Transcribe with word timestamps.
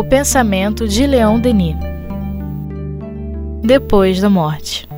O 0.00 0.02
pensamento 0.02 0.88
de 0.88 1.06
Leon 1.06 1.38
Denis. 1.38 1.76
Depois 3.62 4.18
da 4.18 4.30
morte. 4.30 4.88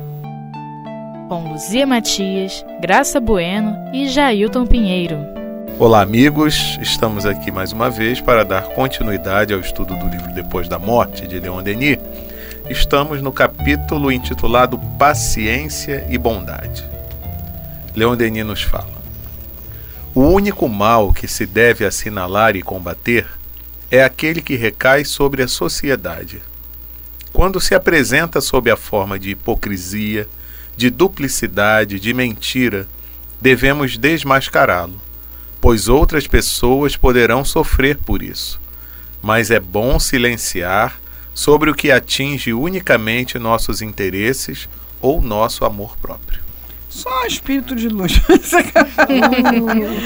Com 1.27 1.51
Luzia 1.51 1.85
Matias, 1.85 2.63
Graça 2.79 3.19
Bueno 3.19 3.75
e 3.91 4.07
Jailton 4.07 4.65
Pinheiro. 4.65 5.17
Olá, 5.77 6.01
amigos. 6.01 6.79
Estamos 6.81 7.25
aqui 7.25 7.51
mais 7.51 7.73
uma 7.73 7.89
vez 7.89 8.21
para 8.21 8.45
dar 8.45 8.69
continuidade 8.69 9.53
ao 9.53 9.59
estudo 9.59 9.93
do 9.93 10.07
livro 10.07 10.31
Depois 10.31 10.69
da 10.69 10.79
Morte 10.79 11.27
de 11.27 11.37
Leon 11.37 11.61
Denis. 11.61 11.97
Estamos 12.69 13.21
no 13.21 13.33
capítulo 13.33 14.09
intitulado 14.09 14.79
Paciência 14.97 16.07
e 16.09 16.17
Bondade. 16.17 16.81
Leon 17.93 18.15
Denis 18.15 18.45
nos 18.45 18.61
fala: 18.61 19.03
O 20.15 20.21
único 20.21 20.69
mal 20.69 21.11
que 21.11 21.27
se 21.27 21.45
deve 21.45 21.83
assinalar 21.83 22.55
e 22.55 22.61
combater 22.61 23.42
é 23.93 24.03
aquele 24.03 24.41
que 24.41 24.55
recai 24.55 25.05
sobre 25.05 25.43
a 25.43 25.47
sociedade. 25.47 26.41
Quando 27.31 27.61
se 27.61 27.75
apresenta 27.75 28.41
sob 28.41 28.71
a 28.71 28.75
forma 28.75 29.19
de 29.19 29.29
hipocrisia, 29.29 30.27
de 30.75 30.89
duplicidade, 30.89 31.99
de 31.99 32.11
mentira, 32.11 32.87
devemos 33.39 33.95
desmascará-lo, 33.95 34.99
pois 35.61 35.87
outras 35.87 36.25
pessoas 36.25 36.97
poderão 36.97 37.45
sofrer 37.45 37.95
por 37.97 38.23
isso. 38.23 38.59
Mas 39.21 39.51
é 39.51 39.59
bom 39.59 39.99
silenciar 39.99 40.99
sobre 41.31 41.69
o 41.69 41.75
que 41.75 41.91
atinge 41.91 42.51
unicamente 42.51 43.37
nossos 43.37 43.79
interesses 43.79 44.67
ou 44.99 45.21
nosso 45.21 45.65
amor 45.65 45.95
próprio. 45.97 46.41
Só 46.89 47.27
espírito 47.27 47.75
de 47.75 47.89
luz. 47.89 48.13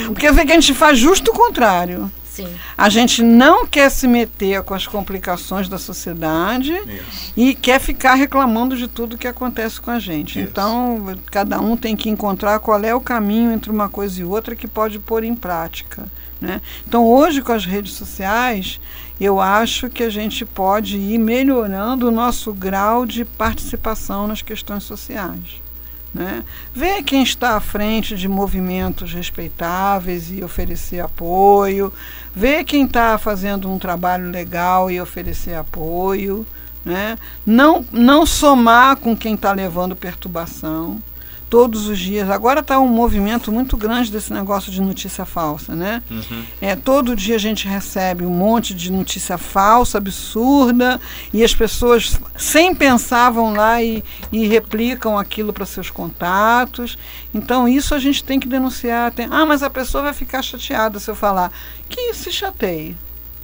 Porque 0.07 0.29
vê 0.33 0.45
que 0.45 0.51
a 0.51 0.55
gente 0.55 0.73
faz 0.73 0.99
justo 0.99 1.31
o 1.31 1.33
contrário. 1.33 2.11
Sim. 2.37 2.55
A 2.77 2.87
gente 2.89 3.23
não 3.23 3.65
quer 3.65 3.89
se 3.89 4.07
meter 4.07 4.61
com 4.63 4.73
as 4.73 4.85
complicações 4.85 5.67
da 5.67 5.77
sociedade 5.77 6.73
Isso. 6.73 7.33
e 7.35 7.55
quer 7.55 7.79
ficar 7.79 8.13
reclamando 8.13 8.77
de 8.77 8.87
tudo 8.87 9.17
que 9.17 9.27
acontece 9.27 9.81
com 9.81 9.91
a 9.91 9.99
gente. 9.99 10.39
Isso. 10.39 10.49
Então, 10.49 11.15
cada 11.31 11.59
um 11.59 11.75
tem 11.75 11.95
que 11.95 12.09
encontrar 12.09 12.59
qual 12.59 12.79
é 12.83 12.93
o 12.93 13.01
caminho 13.01 13.51
entre 13.51 13.71
uma 13.71 13.89
coisa 13.89 14.21
e 14.21 14.23
outra 14.23 14.55
que 14.55 14.67
pode 14.67 14.99
pôr 14.99 15.23
em 15.23 15.35
prática. 15.35 16.05
Né? 16.39 16.61
Então, 16.87 17.03
hoje, 17.03 17.41
com 17.41 17.51
as 17.51 17.65
redes 17.65 17.93
sociais, 17.93 18.79
eu 19.19 19.39
acho 19.39 19.89
que 19.89 20.03
a 20.03 20.09
gente 20.09 20.45
pode 20.45 20.95
ir 20.97 21.17
melhorando 21.17 22.07
o 22.07 22.11
nosso 22.11 22.53
grau 22.53 23.05
de 23.05 23.25
participação 23.25 24.27
nas 24.27 24.43
questões 24.43 24.83
sociais. 24.83 25.66
Né? 26.13 26.43
Ver 26.73 27.03
quem 27.03 27.21
está 27.21 27.55
à 27.55 27.59
frente 27.59 28.15
de 28.15 28.27
movimentos 28.27 29.13
respeitáveis 29.13 30.31
e 30.31 30.43
oferecer 30.43 30.99
apoio, 30.99 31.93
ver 32.35 32.63
quem 32.63 32.85
está 32.85 33.17
fazendo 33.17 33.71
um 33.71 33.77
trabalho 33.77 34.29
legal 34.29 34.89
e 34.89 34.99
oferecer 34.99 35.53
apoio, 35.53 36.45
né? 36.83 37.17
não, 37.45 37.85
não 37.91 38.25
somar 38.25 38.95
com 38.95 39.15
quem 39.15 39.35
está 39.35 39.51
levando 39.51 39.95
perturbação 39.95 40.99
todos 41.49 41.87
os 41.87 41.97
dias. 41.97 42.29
Agora 42.29 42.59
está 42.59 42.79
um 42.79 42.87
movimento 42.87 43.51
muito 43.51 43.77
grande 43.77 44.11
desse 44.11 44.33
negócio 44.33 44.71
de 44.71 44.81
notícia 44.81 45.25
falsa, 45.25 45.75
né? 45.75 46.03
Uhum. 46.09 46.43
É, 46.61 46.75
todo 46.75 47.15
dia 47.15 47.35
a 47.35 47.39
gente 47.39 47.67
recebe 47.67 48.25
um 48.25 48.31
monte 48.31 48.73
de 48.73 48.91
notícia 48.91 49.37
falsa, 49.37 49.97
absurda, 49.97 50.99
e 51.33 51.43
as 51.43 51.53
pessoas, 51.53 52.19
sem 52.35 52.75
pensar, 52.75 53.29
vão 53.29 53.53
lá 53.53 53.81
e, 53.81 54.03
e 54.31 54.45
replicam 54.47 55.17
aquilo 55.17 55.53
para 55.53 55.65
seus 55.65 55.89
contatos. 55.89 56.97
Então, 57.33 57.67
isso 57.67 57.95
a 57.95 57.99
gente 57.99 58.23
tem 58.23 58.39
que 58.39 58.47
denunciar. 58.47 59.11
Tem, 59.11 59.27
ah, 59.29 59.45
mas 59.45 59.63
a 59.63 59.69
pessoa 59.69 60.03
vai 60.03 60.13
ficar 60.13 60.41
chateada 60.41 60.99
se 60.99 61.09
eu 61.09 61.15
falar. 61.15 61.51
Que 61.89 62.13
se 62.13 62.31
chateie. 62.31 62.95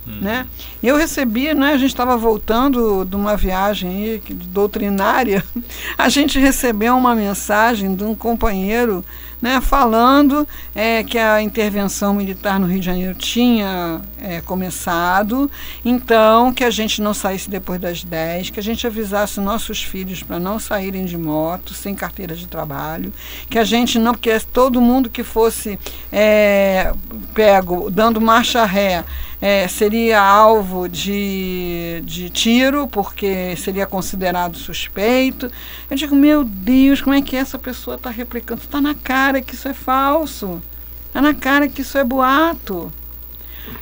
Né? 0.05 0.45
Eu 0.81 0.97
recebi, 0.97 1.53
né, 1.53 1.73
a 1.73 1.77
gente 1.77 1.91
estava 1.91 2.17
voltando 2.17 3.05
de 3.05 3.15
uma 3.15 3.37
viagem 3.37 3.89
aí, 3.89 4.19
que- 4.19 4.33
doutrinária, 4.33 5.43
a 5.97 6.09
gente 6.09 6.37
recebeu 6.37 6.97
uma 6.97 7.15
mensagem 7.15 7.95
de 7.95 8.03
um 8.03 8.13
companheiro 8.13 9.03
né, 9.43 9.59
falando 9.59 10.47
é, 10.73 11.03
que 11.03 11.17
a 11.17 11.41
intervenção 11.41 12.13
militar 12.13 12.57
no 12.57 12.65
Rio 12.65 12.79
de 12.79 12.85
Janeiro 12.85 13.13
tinha 13.13 13.99
é, 14.17 14.39
começado, 14.39 15.51
então 15.83 16.53
que 16.53 16.63
a 16.63 16.69
gente 16.69 17.01
não 17.01 17.13
saísse 17.13 17.49
depois 17.49 17.77
das 17.81 18.05
10, 18.05 18.51
que 18.51 18.59
a 18.61 18.63
gente 18.63 18.87
avisasse 18.87 19.41
nossos 19.41 19.83
filhos 19.83 20.23
para 20.23 20.39
não 20.39 20.59
saírem 20.59 21.03
de 21.03 21.17
moto, 21.17 21.73
sem 21.73 21.93
carteira 21.93 22.33
de 22.37 22.47
trabalho, 22.47 23.11
que 23.49 23.59
a 23.59 23.65
gente 23.65 23.99
não, 23.99 24.13
porque 24.13 24.39
todo 24.39 24.79
mundo 24.79 25.09
que 25.09 25.23
fosse 25.23 25.77
é, 26.09 26.93
pego 27.33 27.91
dando 27.91 28.21
marcha 28.21 28.63
ré 28.63 29.03
é, 29.45 29.67
seria 29.67 30.21
alvo 30.21 30.87
de, 30.87 32.01
de 32.05 32.29
tiro, 32.29 32.87
porque 32.87 33.53
seria 33.57 33.85
considerado 33.85 34.57
suspeito. 34.57 35.51
Eu 35.91 35.97
digo, 35.97 36.15
meu 36.15 36.45
Deus, 36.45 37.01
como 37.01 37.13
é 37.13 37.21
que 37.21 37.35
essa 37.35 37.59
pessoa 37.59 37.97
está 37.97 38.09
replicando? 38.09 38.61
Está 38.61 38.79
na 38.79 38.95
cara 38.95 39.41
que 39.41 39.53
isso 39.53 39.67
é 39.67 39.73
falso. 39.73 40.61
Está 41.07 41.21
na 41.21 41.33
cara 41.33 41.67
que 41.67 41.81
isso 41.81 41.97
é 41.97 42.05
boato. 42.05 42.89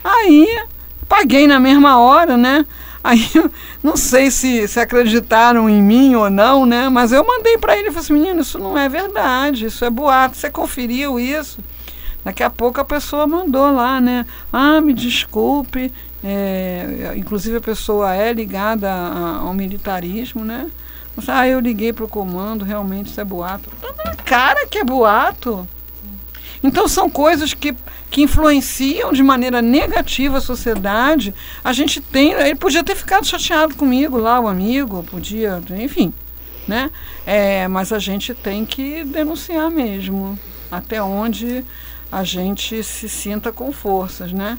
Aí, 0.03 0.47
paguei 1.07 1.45
na 1.45 1.59
mesma 1.59 1.99
hora, 1.99 2.35
né? 2.37 2.65
Aí, 3.03 3.29
não 3.83 3.95
sei 3.95 4.31
se, 4.31 4.67
se 4.67 4.79
acreditaram 4.79 5.69
em 5.69 5.79
mim 5.79 6.15
ou 6.15 6.31
não, 6.31 6.65
né? 6.65 6.89
Mas 6.89 7.11
eu 7.11 7.23
mandei 7.23 7.59
para 7.59 7.77
ele 7.77 7.89
e 7.89 7.91
falei 7.91 7.99
assim, 8.03 8.13
menino, 8.13 8.41
isso 8.41 8.57
não 8.57 8.75
é 8.75 8.89
verdade, 8.89 9.67
isso 9.67 9.85
é 9.85 9.91
boato. 9.91 10.37
Você 10.37 10.49
conferiu 10.49 11.19
isso? 11.19 11.59
Daqui 12.23 12.43
a 12.43 12.49
pouco 12.49 12.79
a 12.79 12.85
pessoa 12.85 13.25
mandou 13.25 13.71
lá, 13.73 13.99
né? 13.99 14.25
Ah, 14.51 14.79
me 14.81 14.93
desculpe. 14.93 15.91
é, 16.23 17.13
inclusive 17.17 17.57
a 17.57 17.61
pessoa 17.61 18.13
é 18.13 18.31
ligada 18.31 18.87
a- 18.91 19.37
ao 19.39 19.53
militarismo, 19.55 20.45
né? 20.45 20.69
Ah, 21.27 21.47
eu 21.47 21.59
liguei 21.59 21.91
para 21.91 22.05
o 22.05 22.07
comando, 22.07 22.63
realmente 22.63 23.07
isso 23.07 23.19
é 23.19 23.23
boato. 23.25 23.69
Tá 23.81 24.15
cara 24.23 24.67
que 24.67 24.77
é 24.77 24.83
boato. 24.83 25.67
Então 26.63 26.87
são 26.87 27.09
coisas 27.09 27.53
que, 27.55 27.75
que 28.11 28.21
influenciam 28.21 29.11
de 29.11 29.23
maneira 29.23 29.61
negativa 29.63 30.37
a 30.37 30.41
sociedade. 30.41 31.33
A 31.63 31.73
gente 31.73 31.99
tem. 31.99 32.33
Ele 32.33 32.55
podia 32.55 32.83
ter 32.83 32.95
ficado 32.95 33.25
chateado 33.25 33.73
comigo 33.75 34.17
lá, 34.17 34.39
o 34.39 34.47
amigo, 34.47 35.03
podia, 35.03 35.59
enfim. 35.79 36.13
Né? 36.67 36.91
É, 37.25 37.67
mas 37.67 37.91
a 37.91 37.97
gente 37.99 38.33
tem 38.35 38.63
que 38.65 39.03
denunciar 39.03 39.71
mesmo. 39.71 40.37
Até 40.71 41.01
onde 41.01 41.65
a 42.11 42.23
gente 42.23 42.83
se 42.83 43.07
sinta 43.07 43.51
com 43.51 43.71
forças, 43.71 44.31
né? 44.31 44.57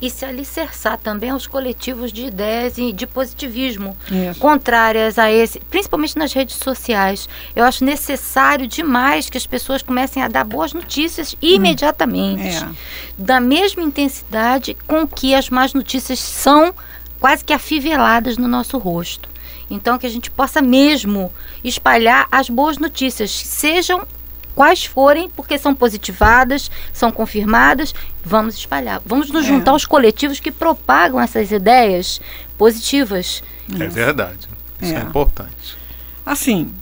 E 0.00 0.08
se 0.08 0.24
alicerçar 0.24 0.98
também 0.98 1.30
aos 1.30 1.46
coletivos 1.46 2.12
de 2.12 2.26
ideias 2.26 2.78
e 2.78 2.92
de 2.92 3.06
positivismo 3.06 3.96
Isso. 4.10 4.40
contrárias 4.40 5.18
a 5.18 5.30
esse, 5.30 5.60
principalmente 5.60 6.16
nas 6.16 6.32
redes 6.32 6.56
sociais. 6.56 7.28
Eu 7.54 7.64
acho 7.64 7.84
necessário 7.84 8.66
demais 8.66 9.28
que 9.28 9.36
as 9.36 9.46
pessoas 9.46 9.82
comecem 9.82 10.22
a 10.22 10.28
dar 10.28 10.44
boas 10.44 10.72
notícias 10.72 11.36
imediatamente. 11.42 12.64
É. 12.64 12.68
Da 13.18 13.38
mesma 13.38 13.82
intensidade 13.82 14.76
com 14.86 15.06
que 15.06 15.34
as 15.34 15.50
más 15.50 15.74
notícias 15.74 16.18
são 16.18 16.74
quase 17.20 17.44
que 17.44 17.52
afiveladas 17.52 18.38
no 18.38 18.48
nosso 18.48 18.78
rosto. 18.78 19.28
Então 19.70 19.98
que 19.98 20.06
a 20.06 20.10
gente 20.10 20.30
possa 20.30 20.62
mesmo 20.62 21.30
espalhar 21.62 22.26
as 22.30 22.48
boas 22.48 22.78
notícias, 22.78 23.30
sejam 23.30 24.06
quais 24.56 24.84
forem, 24.86 25.28
porque 25.36 25.58
são 25.58 25.74
positivadas, 25.74 26.70
são 26.92 27.12
confirmadas, 27.12 27.94
vamos 28.24 28.56
espalhar. 28.56 29.00
Vamos 29.06 29.30
nos 29.30 29.44
É. 29.44 29.48
juntar 29.48 29.70
aos 29.72 29.84
coletivos 29.86 30.40
que 30.40 30.50
propagam 30.50 31.20
essas 31.20 31.52
ideias 31.52 32.20
positivas. 32.58 33.42
É 33.78 33.86
verdade. 33.86 34.48
Isso 34.80 34.94
é, 34.94 34.96
É. 34.98 35.00
importante. 35.02 35.76
Assim, 36.24 36.72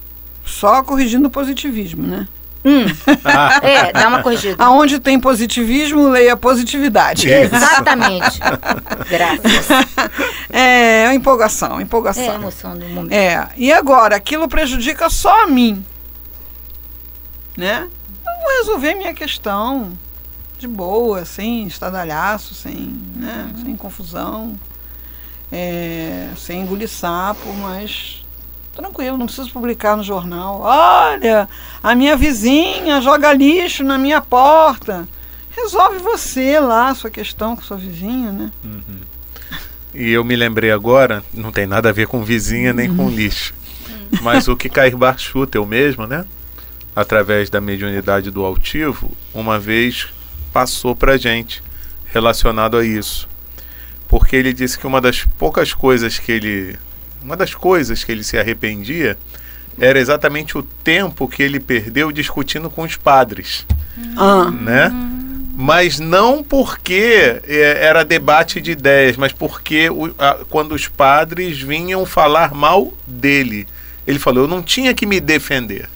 só 0.46 0.82
corrigindo 0.82 1.26
o 1.26 1.30
positivismo, 1.30 2.06
né? 2.06 2.28
Hum, 2.64 2.86
é, 3.62 3.92
dá 3.92 4.08
uma 4.08 4.22
corrigida. 4.22 4.56
Aonde 4.64 4.98
tem 4.98 5.20
positivismo, 5.20 6.08
leia 6.08 6.34
positividade. 6.34 7.28
Exatamente. 7.28 8.40
Graças. 9.10 9.68
É, 10.48 11.06
a 11.08 11.14
empolgação, 11.14 11.78
empolgação. 11.80 12.22
É 12.24 12.30
a 12.30 12.34
emoção 12.36 12.78
do 12.78 12.86
momento. 12.88 13.12
É, 13.12 13.48
e 13.56 13.70
agora, 13.72 14.16
aquilo 14.16 14.48
prejudica 14.48 15.10
só 15.10 15.42
a 15.44 15.46
mim. 15.46 15.84
Né? 17.56 17.88
Eu 18.26 18.42
vou 18.42 18.58
resolver 18.58 18.94
minha 18.94 19.14
questão 19.14 19.92
de 20.58 20.66
boa, 20.66 21.24
sem 21.24 21.66
estadalhaço, 21.66 22.54
sem, 22.54 22.98
né, 23.16 23.50
sem 23.64 23.76
confusão, 23.76 24.54
é, 25.52 26.30
sem 26.36 26.62
engolir 26.62 26.88
sapo, 26.88 27.52
mas 27.54 28.24
tranquilo, 28.74 29.16
não 29.16 29.26
preciso 29.26 29.50
publicar 29.50 29.96
no 29.96 30.02
jornal. 30.02 30.60
Olha, 30.62 31.48
a 31.82 31.94
minha 31.94 32.16
vizinha 32.16 33.00
joga 33.00 33.32
lixo 33.32 33.84
na 33.84 33.96
minha 33.96 34.20
porta. 34.20 35.06
Resolve 35.50 35.98
você 35.98 36.58
lá 36.58 36.88
a 36.88 36.94
sua 36.94 37.10
questão 37.10 37.54
com 37.54 37.62
sua 37.62 37.76
vizinha, 37.76 38.32
né? 38.32 38.50
E 39.94 40.10
eu 40.10 40.24
me 40.24 40.34
lembrei 40.34 40.72
agora, 40.72 41.22
não 41.32 41.52
tem 41.52 41.66
nada 41.66 41.90
a 41.90 41.92
ver 41.92 42.08
com 42.08 42.24
vizinha 42.24 42.72
nem 42.72 42.94
com 42.94 43.08
lixo. 43.08 43.54
Mas 44.22 44.48
o 44.48 44.56
que 44.56 44.68
Cair 44.68 44.96
Bar 44.96 45.16
chuta, 45.18 45.56
eu 45.56 45.64
mesmo, 45.64 46.06
né? 46.06 46.24
Através 46.96 47.50
da 47.50 47.60
mediunidade 47.60 48.30
do 48.30 48.44
altivo, 48.44 49.10
uma 49.32 49.58
vez 49.58 50.06
passou 50.52 50.94
pra 50.94 51.16
gente 51.16 51.62
relacionado 52.12 52.76
a 52.76 52.84
isso. 52.84 53.28
porque 54.06 54.36
ele 54.36 54.52
disse 54.52 54.78
que 54.78 54.86
uma 54.86 55.00
das 55.00 55.24
poucas 55.38 55.72
coisas 55.74 56.18
que 56.18 56.30
ele. 56.30 56.78
Uma 57.22 57.36
das 57.36 57.52
coisas 57.54 58.04
que 58.04 58.12
ele 58.12 58.22
se 58.22 58.38
arrependia 58.38 59.16
era 59.78 59.98
exatamente 59.98 60.56
o 60.56 60.62
tempo 60.62 61.26
que 61.26 61.42
ele 61.42 61.58
perdeu 61.58 62.12
discutindo 62.12 62.70
com 62.70 62.82
os 62.82 62.96
padres. 62.96 63.66
Ah, 64.16 64.50
Né? 64.52 64.92
Mas 65.56 65.98
não 65.98 66.42
porque 66.44 67.40
é, 67.44 67.86
era 67.86 68.04
debate 68.04 68.60
de 68.60 68.72
ideias, 68.72 69.16
mas 69.16 69.32
porque 69.32 69.88
a- 70.18 70.38
quando 70.48 70.72
os 70.72 70.86
padres 70.86 71.60
vinham 71.60 72.04
falar 72.06 72.52
mal 72.54 72.92
dele. 73.06 73.66
Ele 74.06 74.18
falou: 74.18 74.44
eu 74.44 74.48
não 74.48 74.62
tinha 74.62 74.92
que 74.94 75.06
me 75.06 75.18
defender. 75.20 75.88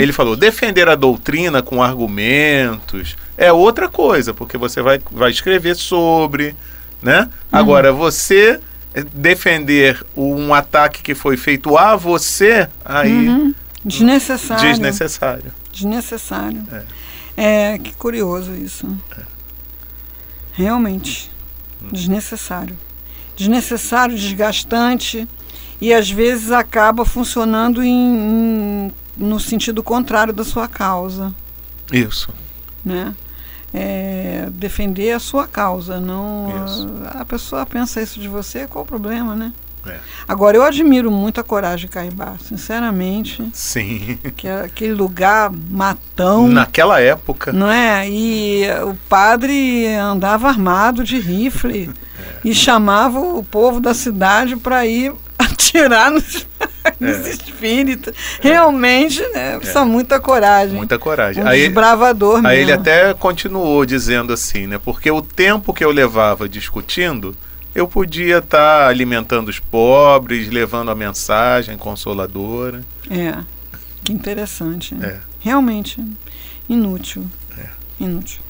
Ele 0.00 0.12
falou: 0.12 0.36
defender 0.36 0.88
a 0.88 0.94
doutrina 0.94 1.62
com 1.62 1.82
argumentos 1.82 3.16
é 3.36 3.52
outra 3.52 3.88
coisa, 3.88 4.34
porque 4.34 4.56
você 4.58 4.82
vai, 4.82 5.00
vai 5.10 5.30
escrever 5.30 5.76
sobre, 5.76 6.54
né? 7.02 7.28
Agora, 7.52 7.92
você 7.92 8.60
defender 9.14 10.04
um 10.16 10.52
ataque 10.52 11.02
que 11.02 11.14
foi 11.14 11.36
feito 11.36 11.76
a 11.76 11.94
você, 11.94 12.68
aí 12.84 13.54
desnecessário. 13.84 14.68
desnecessário. 14.68 15.52
Desnecessário. 15.72 16.62
É. 17.36 17.78
que 17.78 17.92
curioso 17.94 18.52
isso. 18.54 18.88
Realmente. 20.52 21.30
Desnecessário. 21.92 22.76
Desnecessário, 23.36 24.16
desgastante 24.16 25.28
e 25.80 25.94
às 25.94 26.10
vezes 26.10 26.50
acaba 26.50 27.04
funcionando 27.04 27.82
em, 27.84 27.92
em- 28.88 28.92
no 29.18 29.40
sentido 29.40 29.82
contrário 29.82 30.32
da 30.32 30.44
sua 30.44 30.68
causa. 30.68 31.34
Isso. 31.92 32.30
Né? 32.84 33.14
É, 33.74 34.48
defender 34.52 35.12
a 35.12 35.18
sua 35.18 35.46
causa, 35.46 36.00
não 36.00 36.50
a, 37.14 37.20
a 37.20 37.24
pessoa 37.24 37.66
pensa 37.66 38.00
isso 38.00 38.18
de 38.18 38.28
você, 38.28 38.66
qual 38.66 38.82
o 38.84 38.86
problema, 38.88 39.34
né? 39.34 39.52
É. 39.86 39.98
Agora 40.26 40.56
eu 40.56 40.62
admiro 40.62 41.10
muito 41.10 41.40
a 41.40 41.44
coragem 41.44 41.86
de 41.86 41.92
Caibá, 41.92 42.34
sinceramente, 42.42 43.48
Sim. 43.52 44.18
que 44.36 44.46
é 44.48 44.62
aquele 44.62 44.92
lugar 44.92 45.50
matão, 45.50 46.48
Naquela 46.48 47.00
época. 47.00 47.52
não 47.52 47.70
é? 47.70 48.08
E 48.08 48.64
o 48.86 48.94
padre 49.08 49.86
andava 49.94 50.48
armado 50.48 51.04
de 51.04 51.18
rifle 51.18 51.90
e 52.44 52.54
chamava 52.54 53.18
o 53.18 53.42
povo 53.42 53.80
da 53.80 53.94
cidade 53.94 54.56
para 54.56 54.84
ir 54.86 55.12
atirar 55.58 56.10
nos, 56.10 56.46
nos 57.00 57.26
espíritos. 57.26 58.14
Realmente, 58.40 59.20
né? 59.32 59.58
Precisa 59.58 59.84
muita 59.84 60.20
coragem. 60.20 60.76
Muita 60.76 60.98
coragem. 60.98 61.42
Um 61.42 61.46
Aí, 61.46 61.62
desbravador 61.64 62.34
mesmo. 62.34 62.48
aí 62.48 62.60
ele 62.60 62.72
até 62.72 63.12
continuou 63.12 63.84
dizendo 63.84 64.32
assim, 64.32 64.66
né? 64.66 64.78
Porque 64.78 65.10
o 65.10 65.20
tempo 65.20 65.74
que 65.74 65.84
eu 65.84 65.90
levava 65.90 66.48
discutindo, 66.48 67.36
eu 67.74 67.88
podia 67.88 68.38
estar 68.38 68.88
alimentando 68.88 69.48
os 69.48 69.58
pobres, 69.58 70.48
levando 70.48 70.90
a 70.90 70.94
mensagem 70.94 71.76
consoladora. 71.76 72.82
É, 73.10 73.36
que 74.04 74.12
interessante. 74.12 74.96
É. 75.02 75.18
Realmente 75.40 76.02
inútil. 76.68 77.26
Inútil. 78.00 78.40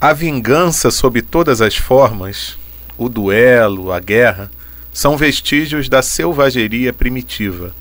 A 0.00 0.12
vingança 0.12 0.90
sob 0.90 1.22
todas 1.22 1.60
as 1.60 1.76
formas, 1.76 2.58
o 2.98 3.08
duelo, 3.08 3.92
a 3.92 4.00
guerra, 4.00 4.50
são 4.92 5.16
vestígios 5.16 5.88
da 5.88 6.02
selvageria 6.02 6.92
primitiva, 6.92 7.74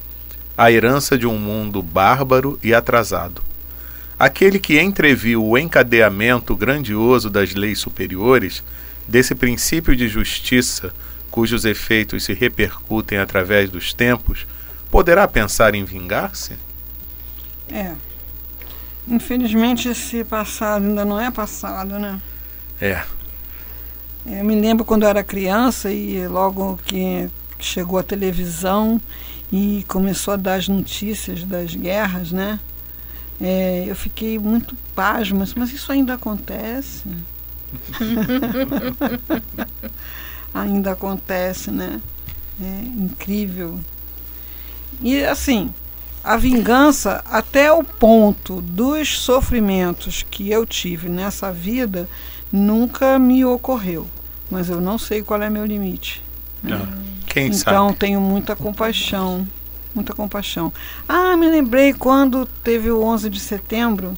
a 0.57 0.71
herança 0.71 1.17
de 1.17 1.25
um 1.25 1.37
mundo 1.37 1.81
bárbaro 1.81 2.59
e 2.63 2.73
atrasado. 2.73 3.41
Aquele 4.17 4.59
que 4.59 4.79
entreviu 4.79 5.45
o 5.45 5.57
encadeamento 5.57 6.55
grandioso 6.55 7.29
das 7.29 7.55
leis 7.55 7.79
superiores, 7.79 8.63
desse 9.07 9.33
princípio 9.33 9.95
de 9.95 10.07
justiça 10.07 10.93
cujos 11.29 11.63
efeitos 11.63 12.23
se 12.23 12.33
repercutem 12.33 13.17
através 13.17 13.69
dos 13.69 13.93
tempos, 13.93 14.45
poderá 14.91 15.27
pensar 15.27 15.75
em 15.75 15.85
vingar-se? 15.85 16.53
É. 17.71 17.93
Infelizmente 19.07 19.87
esse 19.87 20.23
passado 20.23 20.85
ainda 20.85 21.05
não 21.05 21.19
é 21.19 21.31
passado, 21.31 21.97
né? 21.97 22.19
É, 22.81 23.03
Eu 24.31 24.45
me 24.45 24.53
lembro 24.53 24.85
quando 24.85 25.03
eu 25.03 25.09
era 25.09 25.23
criança 25.23 25.91
e 25.91 26.27
logo 26.27 26.79
que 26.85 27.27
chegou 27.57 27.97
a 27.97 28.03
televisão 28.03 29.01
e 29.51 29.83
começou 29.87 30.35
a 30.35 30.37
dar 30.37 30.53
as 30.53 30.67
notícias 30.67 31.43
das 31.43 31.73
guerras, 31.73 32.31
né? 32.31 32.59
É, 33.41 33.85
eu 33.87 33.95
fiquei 33.95 34.37
muito 34.37 34.77
pasma, 34.93 35.47
mas 35.55 35.73
isso 35.73 35.91
ainda 35.91 36.13
acontece? 36.13 37.05
ainda 40.53 40.91
acontece, 40.91 41.71
né? 41.71 41.99
É 42.61 42.83
incrível. 43.01 43.79
E 45.01 45.25
assim, 45.25 45.73
a 46.23 46.37
vingança, 46.37 47.23
até 47.25 47.71
o 47.71 47.83
ponto 47.83 48.61
dos 48.61 49.19
sofrimentos 49.19 50.21
que 50.21 50.51
eu 50.51 50.67
tive 50.67 51.09
nessa 51.09 51.51
vida, 51.51 52.07
nunca 52.51 53.17
me 53.17 53.43
ocorreu. 53.43 54.07
Mas 54.49 54.69
eu 54.69 54.81
não 54.81 54.97
sei 54.97 55.21
qual 55.21 55.41
é 55.41 55.49
meu 55.49 55.65
limite. 55.65 56.21
né? 56.63 56.79
Ah, 56.81 56.87
quem 57.27 57.47
então 57.47 57.87
sabe? 57.87 57.99
tenho 57.99 58.19
muita 58.19 58.55
compaixão. 58.55 59.47
Muita 59.93 60.13
compaixão. 60.13 60.71
Ah, 61.07 61.35
me 61.35 61.47
lembrei 61.49 61.93
quando 61.93 62.45
teve 62.63 62.91
o 62.91 63.01
11 63.01 63.29
de 63.29 63.39
setembro. 63.39 64.13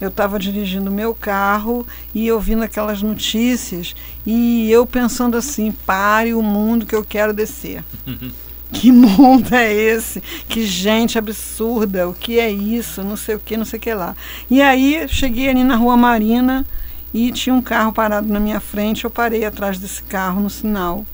Eu 0.00 0.08
estava 0.08 0.38
dirigindo 0.38 0.90
meu 0.90 1.14
carro 1.14 1.86
e 2.14 2.30
ouvindo 2.30 2.62
aquelas 2.62 3.00
notícias 3.00 3.94
e 4.26 4.70
eu 4.70 4.84
pensando 4.84 5.36
assim: 5.36 5.72
pare 5.72 6.34
o 6.34 6.42
mundo 6.42 6.84
que 6.84 6.94
eu 6.94 7.04
quero 7.04 7.32
descer. 7.32 7.82
Que 8.72 8.90
mundo 8.90 9.54
é 9.54 9.72
esse? 9.72 10.20
Que 10.48 10.66
gente 10.66 11.16
absurda, 11.16 12.08
o 12.08 12.14
que 12.14 12.40
é 12.40 12.50
isso? 12.50 13.04
Não 13.04 13.16
sei 13.16 13.36
o 13.36 13.38
que, 13.38 13.56
não 13.56 13.64
sei 13.64 13.78
o 13.78 13.80
que 13.80 13.94
lá. 13.94 14.16
E 14.50 14.60
aí 14.60 15.06
cheguei 15.06 15.48
ali 15.48 15.62
na 15.62 15.76
Rua 15.76 15.96
Marina 15.96 16.66
e 17.14 17.30
tinha 17.30 17.54
um 17.54 17.62
carro 17.62 17.92
parado 17.92 18.30
na 18.30 18.40
minha 18.40 18.58
frente, 18.58 19.04
eu 19.04 19.10
parei 19.10 19.44
atrás 19.44 19.78
desse 19.78 20.02
carro 20.02 20.40
no 20.40 20.50
sinal. 20.50 21.06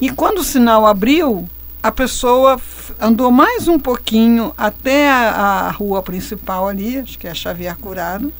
E 0.00 0.10
quando 0.10 0.38
o 0.38 0.44
sinal 0.44 0.86
abriu, 0.86 1.46
a 1.82 1.92
pessoa 1.92 2.58
andou 2.98 3.30
mais 3.30 3.68
um 3.68 3.78
pouquinho 3.78 4.54
até 4.56 5.10
a, 5.10 5.66
a 5.66 5.70
rua 5.70 6.02
principal 6.02 6.66
ali, 6.66 6.98
acho 6.98 7.18
que 7.18 7.28
é 7.28 7.30
a 7.30 7.34
Xavier 7.34 7.76
Curado, 7.76 8.32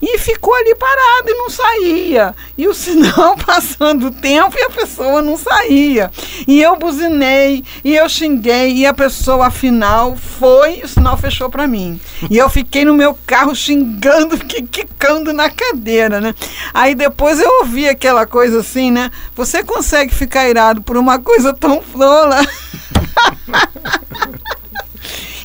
e 0.00 0.18
ficou 0.18 0.54
ali 0.54 0.74
parado 0.74 1.28
e 1.28 1.34
não 1.34 1.50
saía. 1.50 2.34
E 2.56 2.68
o 2.68 2.74
sinal 2.74 3.36
passando 3.44 4.08
o 4.08 4.10
tempo 4.10 4.56
e 4.58 4.62
a 4.62 4.70
pessoa 4.70 5.22
não 5.22 5.36
saía. 5.36 6.10
E 6.46 6.62
eu 6.62 6.76
buzinei, 6.76 7.64
e 7.84 7.94
eu 7.94 8.08
xinguei, 8.08 8.72
e 8.74 8.86
a 8.86 8.94
pessoa 8.94 9.46
afinal 9.46 10.16
foi, 10.16 10.80
e 10.80 10.82
o 10.84 10.88
sinal 10.88 11.16
fechou 11.16 11.48
para 11.48 11.66
mim. 11.66 12.00
E 12.30 12.36
eu 12.36 12.48
fiquei 12.48 12.84
no 12.84 12.94
meu 12.94 13.18
carro 13.26 13.54
xingando, 13.54 14.36
quicando 14.46 15.32
na 15.32 15.50
cadeira, 15.50 16.20
né? 16.20 16.34
Aí 16.72 16.94
depois 16.94 17.40
eu 17.40 17.50
ouvi 17.60 17.88
aquela 17.88 18.26
coisa 18.26 18.60
assim, 18.60 18.90
né? 18.90 19.10
Você 19.34 19.62
consegue 19.64 20.14
ficar 20.14 20.48
irado 20.48 20.82
por 20.82 20.96
uma 20.96 21.18
coisa 21.18 21.52
tão 21.52 21.82
flola? 21.82 22.40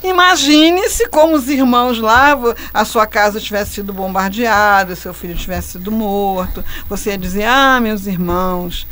Imagine 0.03 0.89
se 0.89 1.08
como 1.08 1.36
os 1.36 1.48
irmãos 1.48 2.00
lá, 2.00 2.38
a 2.74 2.84
sua 2.84 3.05
casa 3.05 3.39
tivesse 3.39 3.75
sido 3.75 3.93
bombardeada, 3.93 4.96
seu 4.96 5.13
filho 5.13 5.36
tivesse 5.36 5.74
sido 5.74 5.91
morto. 5.91 6.63
Você 6.89 7.12
ia 7.12 7.17
dizer, 7.17 7.43
ah, 7.43 7.79
meus 7.79 8.08
irmãos, 8.08 8.88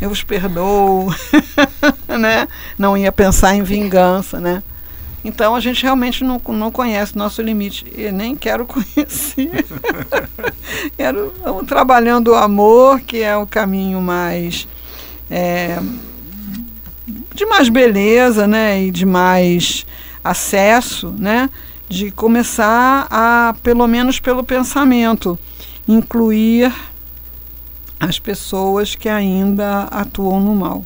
eu 0.00 0.10
os 0.10 0.22
perdoo, 0.22 1.14
né? 2.08 2.46
Não 2.78 2.96
ia 2.96 3.10
pensar 3.10 3.54
em 3.54 3.62
vingança, 3.62 4.38
né? 4.38 4.62
Então 5.24 5.54
a 5.54 5.60
gente 5.60 5.82
realmente 5.82 6.24
não, 6.24 6.40
não 6.48 6.70
conhece 6.70 7.16
nosso 7.16 7.42
limite. 7.42 7.86
E 7.94 8.10
nem 8.10 8.34
quero 8.34 8.64
conhecer. 8.66 9.66
quero 10.96 11.32
estamos 11.36 11.66
trabalhando 11.66 12.28
o 12.28 12.34
amor, 12.34 13.00
que 13.00 13.22
é 13.22 13.36
o 13.36 13.46
caminho 13.46 14.00
mais 14.00 14.66
é, 15.30 15.78
de 17.34 17.46
mais 17.46 17.68
beleza, 17.68 18.46
né? 18.46 18.82
E 18.82 18.90
de 18.90 19.06
mais 19.06 19.86
acesso, 20.22 21.14
né? 21.18 21.48
De 21.88 22.10
começar 22.10 23.06
a, 23.10 23.54
pelo 23.62 23.86
menos 23.86 24.20
pelo 24.20 24.44
pensamento, 24.44 25.38
incluir 25.88 26.72
as 27.98 28.18
pessoas 28.18 28.94
que 28.94 29.08
ainda 29.08 29.82
atuam 29.84 30.40
no 30.40 30.54
mal. 30.54 30.84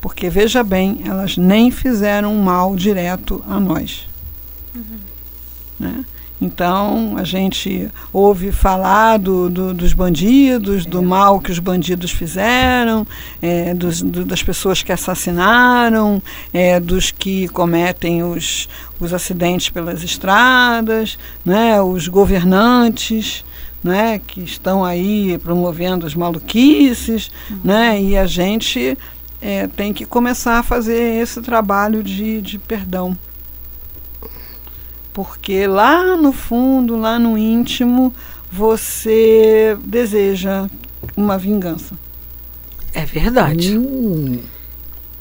Porque, 0.00 0.28
veja 0.28 0.64
bem, 0.64 1.02
elas 1.06 1.36
nem 1.36 1.70
fizeram 1.70 2.34
mal 2.36 2.74
direto 2.74 3.44
a 3.48 3.60
nós. 3.60 4.08
Né? 5.78 6.04
Então, 6.42 7.14
a 7.16 7.22
gente 7.22 7.88
ouve 8.12 8.50
falar 8.50 9.16
do, 9.16 9.48
do- 9.48 9.72
dos 9.72 9.92
bandidos, 9.92 10.84
do 10.84 11.00
mal 11.00 11.38
que 11.38 11.52
os 11.52 11.60
bandidos 11.60 12.10
fizeram, 12.10 13.06
é, 13.40 13.72
dos- 13.72 14.02
do- 14.02 14.24
das 14.24 14.42
pessoas 14.42 14.82
que 14.82 14.90
assassinaram, 14.90 16.20
é, 16.52 16.80
dos 16.80 17.12
que 17.12 17.46
cometem 17.48 18.24
os, 18.24 18.68
os 18.98 19.14
acidentes 19.14 19.68
pelas 19.70 20.02
estradas, 20.02 21.16
né, 21.44 21.80
os 21.80 22.08
governantes. 22.08 23.44
né, 23.84 24.20
que 24.24 24.40
estão 24.40 24.84
aí 24.84 25.36
promovendo 25.38 26.06
as 26.06 26.14
maluquices, 26.14 27.32
uhum. 27.50 27.58
né, 27.64 28.00
e 28.00 28.16
a 28.16 28.26
gente 28.26 28.96
é, 29.40 29.66
tem 29.66 29.92
que 29.92 30.04
começar 30.06 30.60
a 30.60 30.62
fazer 30.62 31.20
esse 31.20 31.40
trabalho 31.42 32.00
de, 32.00 32.40
de 32.40 32.58
perdão. 32.60 33.18
Porque 35.12 35.66
lá 35.66 36.16
no 36.16 36.32
fundo, 36.32 36.96
lá 36.96 37.18
no 37.18 37.36
íntimo, 37.36 38.12
você 38.50 39.76
deseja 39.84 40.68
uma 41.16 41.36
vingança. 41.36 41.94
É 42.94 43.04
verdade. 43.04 43.76
Hum. 43.76 44.38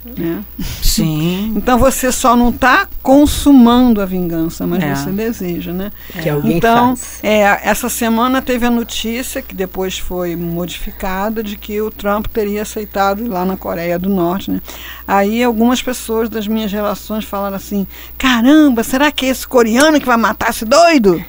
Né? 0.04 0.44
Sim. 0.82 1.54
Então 1.62 1.78
você 1.78 2.12
só 2.12 2.36
não 2.36 2.50
está 2.50 2.88
consumando 3.04 4.02
a 4.02 4.06
vingança, 4.06 4.66
mas 4.66 4.84
é. 4.84 4.96
você 4.96 5.12
deseja, 5.12 5.72
né? 5.72 5.92
Que 6.22 6.30
alguém 6.30 6.58
então, 6.58 6.96
faz. 6.96 7.20
É, 7.22 7.70
essa 7.70 7.88
semana 7.90 8.42
teve 8.42 8.66
a 8.66 8.72
notícia, 8.72 9.42
que 9.42 9.54
depois 9.54 10.00
foi 10.00 10.36
modificada, 10.36 11.44
de 11.44 11.56
que 11.56 11.80
o 11.82 11.92
Trump 11.92 12.28
teria 12.28 12.64
aceitado 12.64 13.24
ir 13.24 13.28
lá 13.28 13.46
na 13.46 13.58
Coreia 13.58 14.00
do 14.00 14.10
Norte, 14.10 14.50
né? 14.50 14.62
Aí 15.08 15.44
algumas 15.44 15.82
pessoas 15.82 16.30
das 16.30 16.48
minhas 16.48 16.72
relações 16.72 17.26
falaram 17.26 17.58
assim: 17.58 17.86
caramba, 18.18 18.84
será 18.84 19.12
que 19.12 19.26
é 19.26 19.30
esse 19.30 19.48
coreano 19.48 20.00
que 20.00 20.06
vai 20.06 20.18
matar 20.18 20.50
esse 20.50 20.66
doido? 20.66 21.24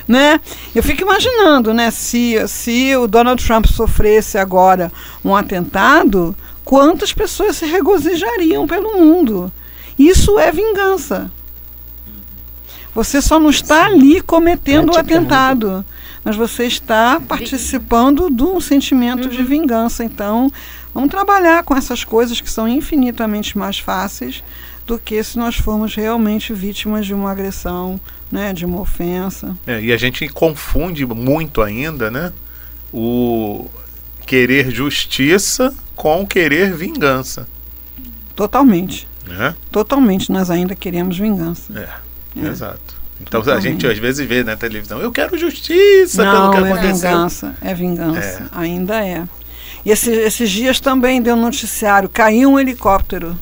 né? 0.09 0.41
Eu 0.73 0.81
fico 0.81 1.03
imaginando, 1.03 1.71
né, 1.71 1.91
se, 1.91 2.35
se 2.47 2.95
o 2.95 3.07
Donald 3.07 3.45
Trump 3.45 3.67
sofresse 3.67 4.39
agora 4.39 4.91
um 5.23 5.35
atentado, 5.35 6.35
quantas 6.65 7.13
pessoas 7.13 7.57
se 7.57 7.67
regozijariam 7.67 8.65
pelo 8.65 8.97
mundo? 8.97 9.51
Isso 9.99 10.39
é 10.39 10.51
vingança. 10.51 11.31
Você 12.95 13.21
só 13.21 13.39
não 13.39 13.51
está 13.51 13.85
ali 13.85 14.19
cometendo 14.19 14.93
o 14.93 14.97
atentado, 14.97 15.85
mas 16.23 16.35
você 16.35 16.65
está 16.65 17.21
participando 17.21 18.31
de 18.31 18.43
um 18.43 18.59
sentimento 18.59 19.25
uhum. 19.25 19.29
de 19.29 19.43
vingança. 19.43 20.03
Então, 20.03 20.51
vamos 20.91 21.11
trabalhar 21.11 21.63
com 21.63 21.77
essas 21.77 22.03
coisas 22.03 22.41
que 22.41 22.49
são 22.49 22.67
infinitamente 22.67 23.55
mais 23.55 23.77
fáceis 23.77 24.43
do 24.87 24.97
que 24.97 25.23
se 25.23 25.37
nós 25.37 25.55
formos 25.55 25.93
realmente 25.93 26.51
vítimas 26.51 27.05
de 27.05 27.13
uma 27.13 27.29
agressão 27.29 28.01
né, 28.31 28.53
de 28.53 28.65
uma 28.65 28.81
ofensa. 28.81 29.57
É, 29.65 29.81
e 29.81 29.91
a 29.91 29.97
gente 29.97 30.27
confunde 30.29 31.05
muito 31.05 31.61
ainda, 31.61 32.09
né, 32.11 32.31
o 32.93 33.67
querer 34.25 34.71
justiça 34.71 35.73
com 35.95 36.25
querer 36.25 36.75
vingança. 36.75 37.47
Totalmente. 38.35 39.07
É? 39.29 39.53
Totalmente, 39.71 40.31
nós 40.31 40.49
ainda 40.49 40.73
queremos 40.75 41.17
vingança. 41.17 41.73
É, 41.75 42.39
é. 42.39 42.47
exato. 42.47 42.99
Então 43.21 43.41
Totalmente. 43.41 43.67
a 43.67 43.71
gente 43.71 43.87
às 43.87 43.97
vezes 43.97 44.25
vê 44.27 44.43
na 44.43 44.55
televisão, 44.55 44.99
eu 44.99 45.11
quero 45.11 45.37
justiça 45.37 46.23
Não, 46.23 46.51
pelo 46.51 46.63
que 46.63 46.69
é 46.69 46.73
aconteceu. 46.73 47.09
Vingança, 47.09 47.55
é 47.61 47.73
vingança, 47.73 48.19
é. 48.19 48.47
ainda 48.51 49.05
é. 49.05 49.27
E 49.85 49.91
esses, 49.91 50.17
esses 50.17 50.49
dias 50.49 50.79
também 50.79 51.21
deu 51.21 51.35
um 51.35 51.41
noticiário, 51.41 52.09
caiu 52.09 52.51
um 52.51 52.59
helicóptero 52.59 53.37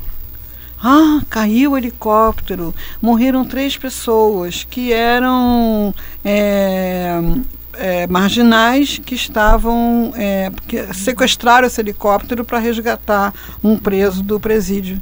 ah, 0.82 1.22
caiu 1.30 1.72
o 1.72 1.78
helicóptero, 1.78 2.74
morreram 3.02 3.44
três 3.44 3.76
pessoas 3.76 4.64
que 4.64 4.94
eram 4.94 5.94
é, 6.24 7.20
é, 7.74 8.08
marginais 8.08 9.00
que 9.04 9.16
estavam 9.16 10.14
é, 10.16 10.52
que 10.68 10.94
sequestraram 10.94 11.68
esse 11.68 11.82
helicóptero 11.82 12.46
para 12.46 12.60
resgatar 12.60 13.34
um 13.64 13.78
preso 13.78 14.22
do 14.22 14.40
presídio. 14.40 15.02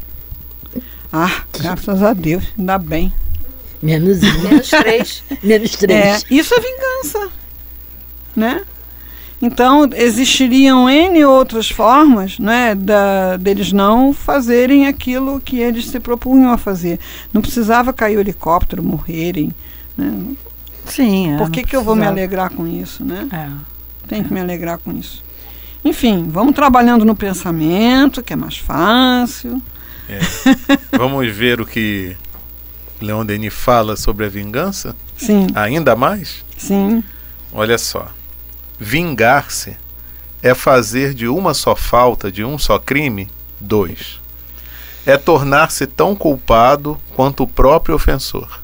Ah, 1.12 1.44
graças 1.58 2.04
a 2.04 2.14
Deus, 2.14 2.44
ainda 2.58 2.78
bem. 2.78 3.14
Menos 3.82 4.24
um. 4.24 4.42
Menos 4.42 4.70
três. 4.70 5.24
Menos 5.44 5.72
três. 5.72 6.24
É, 6.24 6.34
isso 6.34 6.54
é 6.54 6.60
vingança, 6.60 7.30
né? 8.36 8.64
Então, 9.42 9.88
existiriam 9.94 10.90
N 10.90 11.26
outras 11.26 11.70
formas 11.70 12.40
né, 12.40 12.74
da, 12.74 13.38
deles 13.38 13.72
não 13.72 14.14
fazerem 14.14 14.88
aquilo 14.88 15.40
que 15.40 15.60
eles 15.60 15.88
se 15.88 16.00
propunham 16.00 16.52
a 16.52 16.58
fazer. 16.58 17.00
Não 17.34 17.42
precisava 17.42 17.92
cair 17.92 18.18
o 18.18 18.22
helicóptero, 18.22 18.82
morrerem. 18.84 19.52
Né? 19.98 20.36
Sim. 20.86 21.34
É, 21.34 21.38
Por 21.38 21.52
que, 21.52 21.64
que 21.64 21.76
eu 21.76 21.84
vou 21.84 21.96
me 21.96 22.06
alegrar 22.06 22.50
com 22.50 22.66
isso? 22.66 23.04
Né? 23.04 23.28
É. 23.32 23.50
Tem 24.08 24.24
que 24.24 24.34
me 24.34 24.40
alegrar 24.40 24.78
com 24.78 24.92
isso. 24.92 25.24
Enfim, 25.84 26.28
vamos 26.30 26.56
trabalhando 26.56 27.06
no 27.06 27.16
pensamento, 27.16 28.24
que 28.24 28.34
é 28.34 28.36
mais 28.36 28.58
fácil. 28.58 29.62
É. 30.10 30.20
vamos 30.98 31.28
ver 31.28 31.60
o 31.60 31.66
que 31.66 32.16
Leon 33.02 33.26
Denis 33.26 33.54
fala 33.54 33.96
sobre 33.96 34.26
a 34.26 34.30
vingança? 34.30 34.96
Sim. 35.18 35.48
Ainda 35.54 35.96
mais? 35.96 36.44
Sim. 36.58 37.04
Olha 37.52 37.78
só. 37.78 38.08
Vingar-se 38.80 39.78
é 40.42 40.54
fazer 40.54 41.14
de 41.14 41.28
uma 41.28 41.54
só 41.54 41.76
falta, 41.76 42.32
de 42.32 42.44
um 42.44 42.58
só 42.58 42.78
crime, 42.78 43.30
dois. 43.60 44.20
É 45.06 45.18
tornar-se 45.18 45.88
tão 45.88 46.16
culpado 46.16 47.00
quanto 47.16 47.44
o 47.44 47.48
próprio 47.48 47.96
ofensor. 47.96 48.60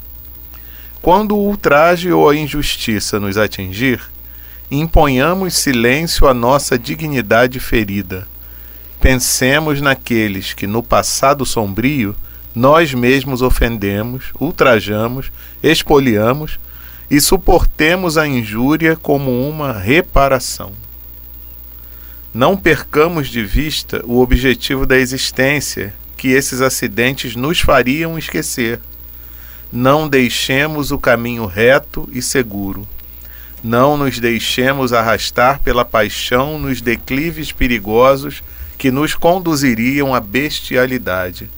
Quando 1.01 1.35
o 1.35 1.47
ultraje 1.47 2.11
ou 2.11 2.29
a 2.29 2.35
injustiça 2.35 3.19
nos 3.19 3.37
atingir, 3.37 4.01
imponhamos 4.69 5.55
silêncio 5.55 6.27
à 6.27 6.33
nossa 6.33 6.77
dignidade 6.77 7.59
ferida. 7.59 8.27
Pensemos 8.99 9.81
naqueles 9.81 10.53
que, 10.53 10.67
no 10.67 10.83
passado 10.83 11.45
sombrio, 11.45 12.15
nós 12.53 12.93
mesmos 12.93 13.41
ofendemos, 13.41 14.25
ultrajamos, 14.39 15.31
expoliamos 15.63 16.59
e 17.11 17.19
suportemos 17.19 18.17
a 18.17 18.25
injúria 18.25 18.95
como 18.95 19.45
uma 19.45 19.73
reparação. 19.73 20.71
Não 22.33 22.55
percamos 22.55 23.27
de 23.27 23.43
vista 23.43 24.01
o 24.05 24.21
objetivo 24.21 24.85
da 24.85 24.97
existência 24.97 25.93
que 26.15 26.29
esses 26.29 26.61
acidentes 26.61 27.35
nos 27.35 27.59
fariam 27.59 28.17
esquecer. 28.17 28.79
Não 29.69 30.07
deixemos 30.07 30.89
o 30.91 30.97
caminho 30.97 31.45
reto 31.45 32.07
e 32.13 32.21
seguro. 32.21 32.87
Não 33.61 33.97
nos 33.97 34.17
deixemos 34.17 34.93
arrastar 34.93 35.59
pela 35.59 35.83
paixão 35.83 36.57
nos 36.57 36.79
declives 36.79 37.51
perigosos 37.51 38.41
que 38.77 38.89
nos 38.89 39.15
conduziriam 39.15 40.15
à 40.15 40.21
bestialidade. 40.21 41.49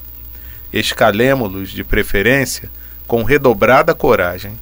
Escalemo-los, 0.74 1.70
de 1.70 1.84
preferência, 1.84 2.72
com 3.06 3.22
redobrada 3.22 3.94
coragem. 3.94 4.54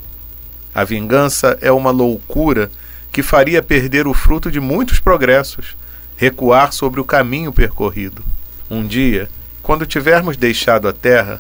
A 0.74 0.84
vingança 0.84 1.58
é 1.62 1.72
uma 1.72 1.92
loucura 1.92 2.72
que 3.12 3.22
faria 3.22 3.62
perder 3.62 4.08
o 4.08 4.14
fruto 4.14 4.50
de 4.50 4.60
muitos 4.60 5.00
progressos, 5.00 5.76
recuar 6.16 6.72
sobre 6.72 7.02
o 7.02 7.06
caminho 7.06 7.52
percorrido. 7.52 8.24
Um 8.70 8.88
dia, 8.88 9.30
quando 9.62 9.86
tivermos 9.86 10.38
deixado 10.38 10.88
a 10.88 10.94
terra, 10.94 11.40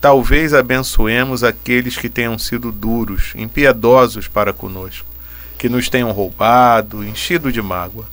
talvez 0.00 0.54
abençoemos 0.54 1.42
aqueles 1.42 1.96
que 1.96 2.08
tenham 2.08 2.38
sido 2.38 2.70
duros, 2.70 3.32
impiedosos 3.34 4.28
para 4.28 4.52
conosco, 4.52 5.06
que 5.58 5.68
nos 5.68 5.88
tenham 5.88 6.12
roubado, 6.12 7.04
enchido 7.04 7.50
de 7.50 7.60
mágoa. 7.60 8.06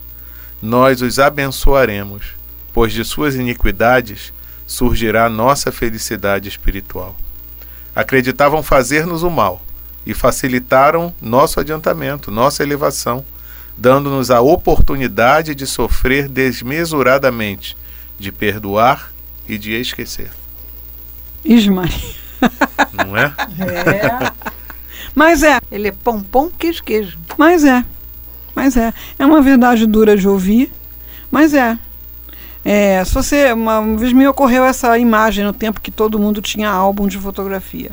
Nós 0.61 1.01
os 1.01 1.19
abençoaremos, 1.19 2.33
pois 2.73 2.91
de 2.91 3.05
suas 3.05 3.35
iniquidades 3.35 4.33
surgirá 4.65 5.29
nossa 5.29 5.71
felicidade 5.71 6.49
espiritual. 6.49 7.15
Acreditavam 7.95 8.63
fazer-nos 8.63 9.21
o 9.21 9.29
mal, 9.29 9.61
e 10.05 10.13
facilitaram 10.13 11.13
nosso 11.21 11.59
adiantamento, 11.59 12.31
nossa 12.31 12.63
elevação, 12.63 13.25
dando-nos 13.77 14.29
a 14.31 14.41
oportunidade 14.41 15.55
de 15.55 15.65
sofrer 15.65 16.29
desmesuradamente, 16.29 17.75
de 18.19 18.31
perdoar 18.31 19.11
e 19.47 19.57
de 19.57 19.73
esquecer. 19.73 20.31
Ismael. 21.43 21.89
Não 22.93 23.15
é? 23.17 23.33
É. 23.59 24.31
Mas 25.13 25.43
é. 25.43 25.59
Ele 25.71 25.89
é 25.89 25.91
pão, 25.91 26.21
pão, 26.21 26.49
queijo, 26.49 26.83
queijo. 26.83 27.17
Mas 27.37 27.63
é. 27.63 27.83
Mas 28.55 28.77
é. 28.77 28.93
É 29.17 29.25
uma 29.25 29.41
verdade 29.41 29.85
dura 29.85 30.15
de 30.17 30.27
ouvir, 30.27 30.71
mas 31.29 31.53
é. 31.53 31.77
É, 32.63 33.03
se 33.05 33.13
você, 33.13 33.51
uma 33.53 33.95
vez 33.95 34.11
me 34.11 34.27
ocorreu 34.27 34.65
essa 34.65 34.97
imagem 34.97 35.45
no 35.45 35.53
tempo 35.53 35.79
que 35.79 35.91
todo 35.91 36.17
mundo 36.17 36.41
tinha 36.41 36.69
álbum 36.69 37.07
de 37.07 37.19
fotografia. 37.19 37.91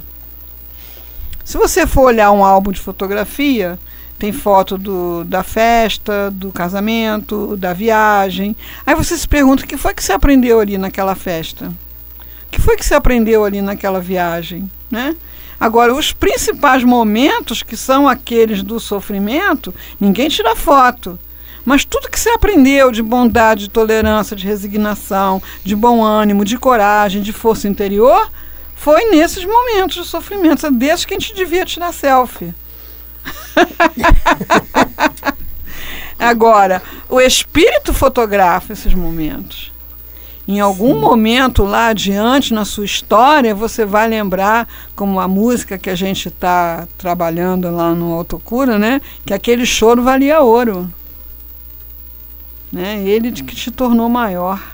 Se 1.44 1.58
você 1.58 1.86
for 1.86 2.02
olhar 2.02 2.30
um 2.30 2.44
álbum 2.44 2.70
de 2.70 2.80
fotografia, 2.80 3.78
tem 4.18 4.30
foto 4.32 4.78
do, 4.78 5.24
da 5.24 5.42
festa, 5.42 6.30
do 6.30 6.52
casamento, 6.52 7.56
da 7.56 7.72
viagem. 7.72 8.54
Aí 8.86 8.94
você 8.94 9.16
se 9.18 9.26
pergunta: 9.26 9.64
o 9.64 9.66
que 9.66 9.76
foi 9.76 9.92
que 9.92 10.04
você 10.04 10.12
aprendeu 10.12 10.60
ali 10.60 10.78
naquela 10.78 11.16
festa? 11.16 11.66
O 11.66 12.50
que 12.50 12.60
foi 12.60 12.76
que 12.76 12.84
você 12.84 12.94
aprendeu 12.94 13.44
ali 13.44 13.60
naquela 13.60 14.00
viagem? 14.00 14.70
Né? 14.90 15.16
Agora, 15.58 15.94
os 15.94 16.12
principais 16.12 16.84
momentos, 16.84 17.62
que 17.62 17.76
são 17.76 18.06
aqueles 18.06 18.62
do 18.62 18.78
sofrimento, 18.78 19.74
ninguém 20.00 20.28
tira 20.28 20.54
foto. 20.54 21.18
Mas 21.64 21.84
tudo 21.84 22.10
que 22.10 22.18
você 22.18 22.30
aprendeu 22.30 22.90
de 22.90 23.02
bondade, 23.02 23.62
de 23.62 23.70
tolerância, 23.70 24.36
de 24.36 24.46
resignação, 24.46 25.42
de 25.64 25.76
bom 25.76 26.02
ânimo, 26.02 26.44
de 26.44 26.58
coragem, 26.58 27.22
de 27.22 27.32
força 27.32 27.68
interior, 27.68 28.28
foi 28.82 29.10
nesses 29.10 29.44
momentos 29.44 29.94
de 29.94 30.04
sofrimento. 30.04 30.66
É 30.66 30.70
desses 30.70 31.04
que 31.04 31.14
a 31.14 31.18
gente 31.18 31.34
devia 31.34 31.64
tirar 31.64 31.92
selfie. 31.92 32.52
Agora, 36.18 36.82
o 37.08 37.20
espírito 37.20 37.94
fotografa 37.94 38.72
esses 38.72 38.92
momentos. 38.92 39.70
Em 40.48 40.58
algum 40.58 40.94
Sim. 40.94 41.00
momento 41.00 41.62
lá 41.62 41.88
adiante 41.88 42.52
na 42.52 42.64
sua 42.64 42.84
história, 42.84 43.54
você 43.54 43.86
vai 43.86 44.08
lembrar, 44.08 44.68
como 44.96 45.20
a 45.20 45.28
música 45.28 45.78
que 45.78 45.88
a 45.88 45.94
gente 45.94 46.26
está 46.26 46.88
trabalhando 46.98 47.70
lá 47.70 47.94
no 47.94 48.12
Autocura, 48.12 48.80
né? 48.80 49.00
Que 49.24 49.32
aquele 49.32 49.64
choro 49.64 50.02
valia 50.02 50.40
ouro. 50.40 50.92
Né? 52.72 53.00
Ele 53.04 53.30
que 53.30 53.54
te 53.54 53.70
tornou 53.70 54.08
maior. 54.08 54.71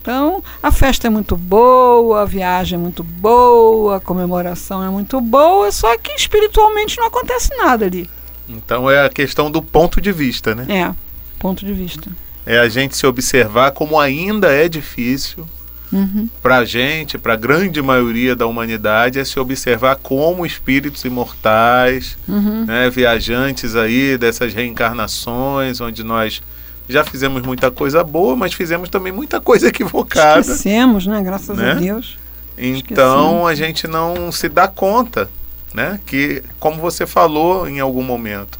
Então, 0.00 0.42
a 0.62 0.72
festa 0.72 1.06
é 1.06 1.10
muito 1.10 1.36
boa, 1.36 2.22
a 2.22 2.24
viagem 2.24 2.78
é 2.78 2.80
muito 2.80 3.04
boa, 3.04 3.96
a 3.96 4.00
comemoração 4.00 4.82
é 4.82 4.88
muito 4.88 5.20
boa, 5.20 5.70
só 5.70 5.96
que 5.98 6.12
espiritualmente 6.12 6.96
não 6.96 7.06
acontece 7.06 7.54
nada 7.56 7.84
ali. 7.84 8.08
Então 8.48 8.90
é 8.90 9.04
a 9.04 9.08
questão 9.08 9.50
do 9.50 9.62
ponto 9.62 10.00
de 10.00 10.10
vista, 10.10 10.54
né? 10.54 10.66
É, 10.68 10.94
ponto 11.38 11.64
de 11.64 11.72
vista. 11.72 12.10
É 12.44 12.58
a 12.58 12.68
gente 12.68 12.96
se 12.96 13.06
observar 13.06 13.72
como 13.72 14.00
ainda 14.00 14.50
é 14.50 14.68
difícil 14.68 15.46
uhum. 15.92 16.28
para 16.42 16.58
a 16.58 16.64
gente, 16.64 17.18
para 17.18 17.34
a 17.34 17.36
grande 17.36 17.80
maioria 17.82 18.34
da 18.34 18.46
humanidade, 18.46 19.18
é 19.18 19.24
se 19.24 19.38
observar 19.38 19.96
como 19.96 20.46
espíritos 20.46 21.04
imortais, 21.04 22.16
uhum. 22.26 22.64
né, 22.64 22.90
viajantes 22.90 23.76
aí 23.76 24.16
dessas 24.16 24.54
reencarnações, 24.54 25.80
onde 25.80 26.02
nós 26.02 26.42
já 26.90 27.04
fizemos 27.04 27.42
muita 27.42 27.70
coisa 27.70 28.02
boa, 28.02 28.34
mas 28.36 28.52
fizemos 28.52 28.88
também 28.88 29.12
muita 29.12 29.40
coisa 29.40 29.68
equivocada. 29.68 30.40
Esquecemos, 30.40 31.06
né? 31.06 31.22
Graças 31.22 31.56
né? 31.56 31.72
a 31.72 31.74
Deus. 31.74 32.18
Então 32.58 33.46
a 33.46 33.54
gente 33.54 33.88
não 33.88 34.30
se 34.30 34.48
dá 34.48 34.68
conta, 34.68 35.30
né? 35.72 35.98
Que, 36.04 36.42
como 36.58 36.78
você 36.78 37.06
falou 37.06 37.66
em 37.68 37.80
algum 37.80 38.02
momento, 38.02 38.58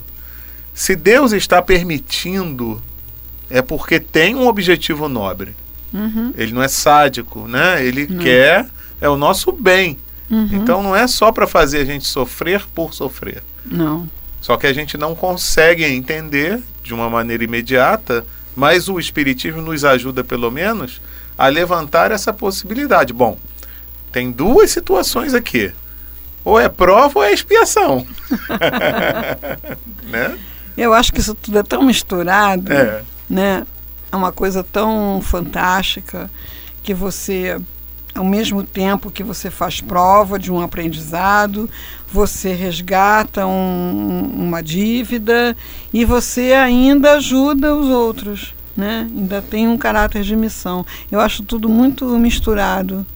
se 0.73 0.97
Deus 0.97 1.33
está 1.33 1.61
permitindo, 1.61 2.81
é 3.51 3.61
porque 3.61 4.01
tem 4.01 4.35
um 4.35 4.47
objetivo 4.47 5.09
nobre. 5.09 5.55
Uhum. 5.93 6.33
Ele 6.37 6.53
não 6.53 6.63
é 6.63 6.69
sádico, 6.69 7.47
né? 7.47 7.85
Ele 7.85 8.07
uhum. 8.11 8.19
quer 8.19 8.67
é 9.01 9.09
o 9.09 9.17
nosso 9.17 9.53
bem. 9.53 9.99
Uhum. 10.31 10.49
Então 10.53 10.83
não 10.83 10.95
é 10.95 11.07
só 11.07 11.33
para 11.33 11.47
fazer 11.47 11.79
a 11.79 11.85
gente 11.85 12.07
sofrer 12.07 12.65
por 12.75 12.95
sofrer. 12.95 13.43
Não. 13.67 14.09
Só 14.41 14.57
que 14.57 14.67
a 14.67 14.73
gente 14.73 14.97
não 14.97 15.15
consegue 15.15 15.85
entender 15.85 16.61
de 16.83 16.95
uma 16.95 17.11
maneira 17.11 17.45
imediata, 17.45 18.25
mas 18.57 18.89
o 18.89 18.99
Espiritismo 18.99 19.61
nos 19.61 19.85
ajuda, 19.85 20.25
pelo 20.25 20.51
menos, 20.51 21.01
a 21.37 21.49
levantar 21.49 22.11
essa 22.11 22.33
possibilidade. 22.33 23.13
Bom, 23.13 23.39
tem 24.11 24.31
duas 24.31 24.71
situações 24.71 25.35
aqui. 25.35 25.73
Ou 26.45 26.59
é 26.59 26.69
prova 26.69 27.19
ou 27.19 27.25
é 27.25 27.33
expiação. 27.33 28.07
né? 30.09 30.39
Eu 30.77 30.95
acho 30.95 31.13
que 31.13 31.21
isso 31.21 31.35
tudo 31.35 31.59
é 31.59 31.63
tão 31.63 31.83
misturado, 31.83 32.73
é. 32.73 33.03
né? 33.29 33.67
É 34.11 34.17
uma 34.17 34.33
coisa 34.33 34.65
tão 34.65 35.21
fantástica 35.23 36.31
que 36.83 36.95
você 36.95 37.61
ao 38.15 38.25
mesmo 38.25 38.63
tempo 38.63 39.11
que 39.11 39.23
você 39.23 39.51
faz 39.51 39.81
prova 39.81 40.39
de 40.39 40.51
um 40.51 40.61
aprendizado, 40.61 41.71
você 42.13 42.53
resgata 42.53 43.47
um, 43.47 44.31
uma 44.35 44.63
dívida 44.63 45.57
e 45.93 46.05
você 46.05 46.53
ainda 46.53 47.13
ajuda 47.13 47.75
os 47.75 47.89
outros, 47.89 48.55
né? 48.77 49.09
Ainda 49.17 49.41
tem 49.41 49.69
um 49.69 49.77
caráter 49.77 50.23
de 50.23 50.35
missão. 50.35 50.85
Eu 51.11 51.21
acho 51.21 51.43
tudo 51.43 51.69
muito 51.69 52.07
misturado. 52.19 53.07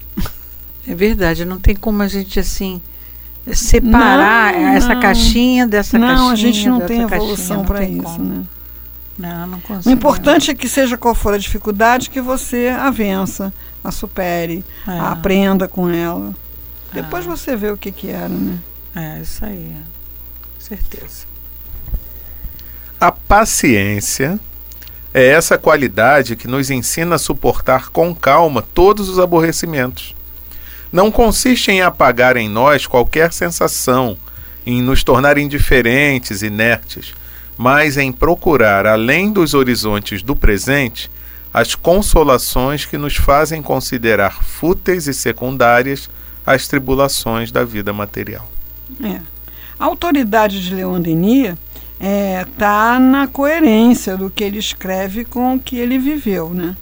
É 0.87 0.95
verdade, 0.95 1.45
não 1.45 1.59
tem 1.59 1.75
como 1.75 2.03
a 2.03 2.09
gente 2.09 2.39
assim 2.39 2.81
separar 3.53 4.53
não, 4.53 4.69
essa 4.69 4.95
não. 4.95 5.01
caixinha 5.01 5.67
dessa 5.67 5.99
não, 5.99 6.09
caixinha. 6.09 6.27
Não, 6.27 6.33
a 6.33 6.37
gente 6.37 6.69
não 6.69 6.81
tem 6.81 7.03
evolução 7.03 7.65
para 7.65 7.85
isso, 7.85 8.03
como. 8.03 8.25
né? 8.25 8.45
Não, 9.19 9.47
não 9.47 9.61
consigo. 9.61 9.89
O 9.89 9.93
importante 9.93 10.51
é 10.51 10.55
que 10.55 10.69
seja 10.69 10.97
qual 10.97 11.15
for 11.15 11.35
a 11.35 11.39
dificuldade 11.39 12.11
que 12.11 12.21
você 12.21 12.69
a 12.69 12.91
vença 12.91 13.53
a 13.85 13.91
supere, 13.91 14.65
é. 14.89 14.91
a 14.93 15.13
aprenda 15.13 15.69
com 15.69 15.91
ela. 15.91 16.35
Depois 16.91 17.27
é. 17.27 17.29
você 17.29 17.55
vê 17.55 17.71
o 17.71 17.77
que 17.77 17.93
que 17.93 18.09
era, 18.09 18.29
né? 18.29 18.59
É, 18.97 19.21
isso 19.21 19.45
aí. 19.45 19.77
Certeza. 20.59 21.27
A 22.99 23.13
paciência 23.13 24.41
é 25.13 25.27
essa 25.27 25.59
qualidade 25.59 26.35
que 26.35 26.49
nos 26.49 26.71
ensina 26.71 27.17
a 27.17 27.19
suportar 27.19 27.91
com 27.91 28.15
calma 28.15 28.63
todos 28.63 29.11
os 29.11 29.19
aborrecimentos. 29.19 30.15
Não 30.91 31.11
consiste 31.11 31.71
em 31.71 31.83
apagar 31.83 32.37
em 32.37 32.49
nós 32.49 32.87
qualquer 32.87 33.33
sensação, 33.33 34.17
em 34.65 34.81
nos 34.81 35.05
tornar 35.05 35.37
indiferentes, 35.37 36.41
inertes, 36.41 37.13
mas 37.57 37.97
em 37.97 38.11
procurar, 38.11 38.87
além 38.87 39.33
dos 39.33 39.55
horizontes 39.55 40.23
do 40.23 40.35
presente, 40.35 41.11
as 41.53 41.75
consolações 41.75 42.85
que 42.85 42.99
nos 42.99 43.17
fazem 43.17 43.63
considerar 43.63 44.43
fúteis 44.43 45.07
e 45.07 45.15
secundárias 45.15 46.11
as 46.45 46.67
tribulações 46.67 47.53
da 47.53 47.65
vida 47.65 47.93
material. 47.93 48.51
É. 49.03 49.21
A 49.79 49.85
autoridade 49.85 50.63
de 50.63 50.75
Leon 50.75 51.01
Denis 51.01 51.51
está 51.51 51.57
é, 52.01 52.45
tá 52.59 52.99
na 52.99 53.27
coerência 53.27 54.17
do 54.17 54.29
que 54.29 54.45
ele 54.45 54.59
escreve 54.59 55.25
com 55.25 55.55
o 55.55 55.61
que 55.61 55.79
ele 55.79 55.99
viveu, 55.99 56.51
né? 56.51 56.77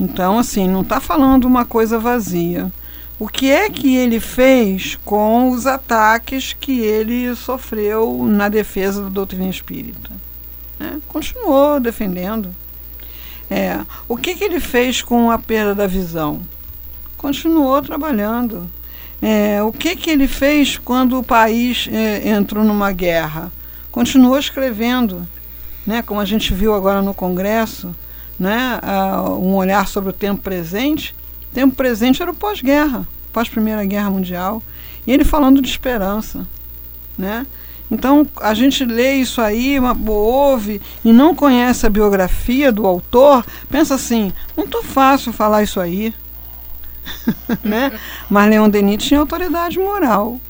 Então, 0.00 0.38
assim, 0.38 0.66
não 0.66 0.80
está 0.80 1.00
falando 1.00 1.44
uma 1.44 1.64
coisa 1.64 1.98
vazia. 1.98 2.72
O 3.18 3.28
que 3.28 3.50
é 3.50 3.70
que 3.70 3.96
ele 3.96 4.18
fez 4.18 4.98
com 5.04 5.50
os 5.50 5.66
ataques 5.66 6.56
que 6.58 6.80
ele 6.80 7.34
sofreu 7.36 8.24
na 8.26 8.48
defesa 8.48 9.02
da 9.02 9.08
doutrina 9.08 9.48
espírita? 9.48 10.10
É, 10.80 10.96
continuou 11.08 11.78
defendendo. 11.78 12.52
É, 13.48 13.80
o 14.08 14.16
que, 14.16 14.34
que 14.34 14.42
ele 14.42 14.58
fez 14.58 15.02
com 15.02 15.30
a 15.30 15.38
perda 15.38 15.74
da 15.74 15.86
visão? 15.86 16.40
Continuou 17.16 17.80
trabalhando. 17.82 18.68
É, 19.20 19.62
o 19.62 19.70
que, 19.70 19.94
que 19.94 20.10
ele 20.10 20.26
fez 20.26 20.76
quando 20.76 21.18
o 21.18 21.22
país 21.22 21.88
é, 21.92 22.28
entrou 22.28 22.64
numa 22.64 22.90
guerra? 22.90 23.52
Continuou 23.92 24.38
escrevendo, 24.38 25.26
né? 25.86 26.02
como 26.02 26.18
a 26.18 26.24
gente 26.24 26.52
viu 26.52 26.74
agora 26.74 27.02
no 27.02 27.14
Congresso, 27.14 27.94
né? 28.38 28.80
um 29.38 29.54
olhar 29.54 29.86
sobre 29.86 30.10
o 30.10 30.14
tempo 30.14 30.42
presente. 30.42 31.14
Tempo 31.52 31.74
presente 31.76 32.22
era 32.22 32.30
o 32.30 32.34
pós-guerra, 32.34 33.06
pós-Primeira 33.32 33.84
Guerra 33.84 34.10
Mundial. 34.10 34.62
E 35.06 35.12
ele 35.12 35.24
falando 35.24 35.60
de 35.60 35.68
esperança. 35.68 36.46
Né? 37.18 37.46
Então, 37.92 38.26
a 38.40 38.54
gente 38.54 38.86
lê 38.86 39.16
isso 39.16 39.40
aí, 39.40 39.78
uma, 39.78 39.94
ouve 40.10 40.80
e 41.04 41.12
não 41.12 41.34
conhece 41.34 41.86
a 41.86 41.90
biografia 41.90 42.72
do 42.72 42.86
autor, 42.86 43.44
pensa 43.68 43.94
assim, 43.94 44.32
muito 44.56 44.82
fácil 44.82 45.30
falar 45.30 45.62
isso 45.62 45.78
aí. 45.78 46.14
né? 47.62 47.92
Mas 48.30 48.48
Leon 48.48 48.70
Denis 48.70 49.04
tinha 49.04 49.20
autoridade 49.20 49.78
moral, 49.78 50.40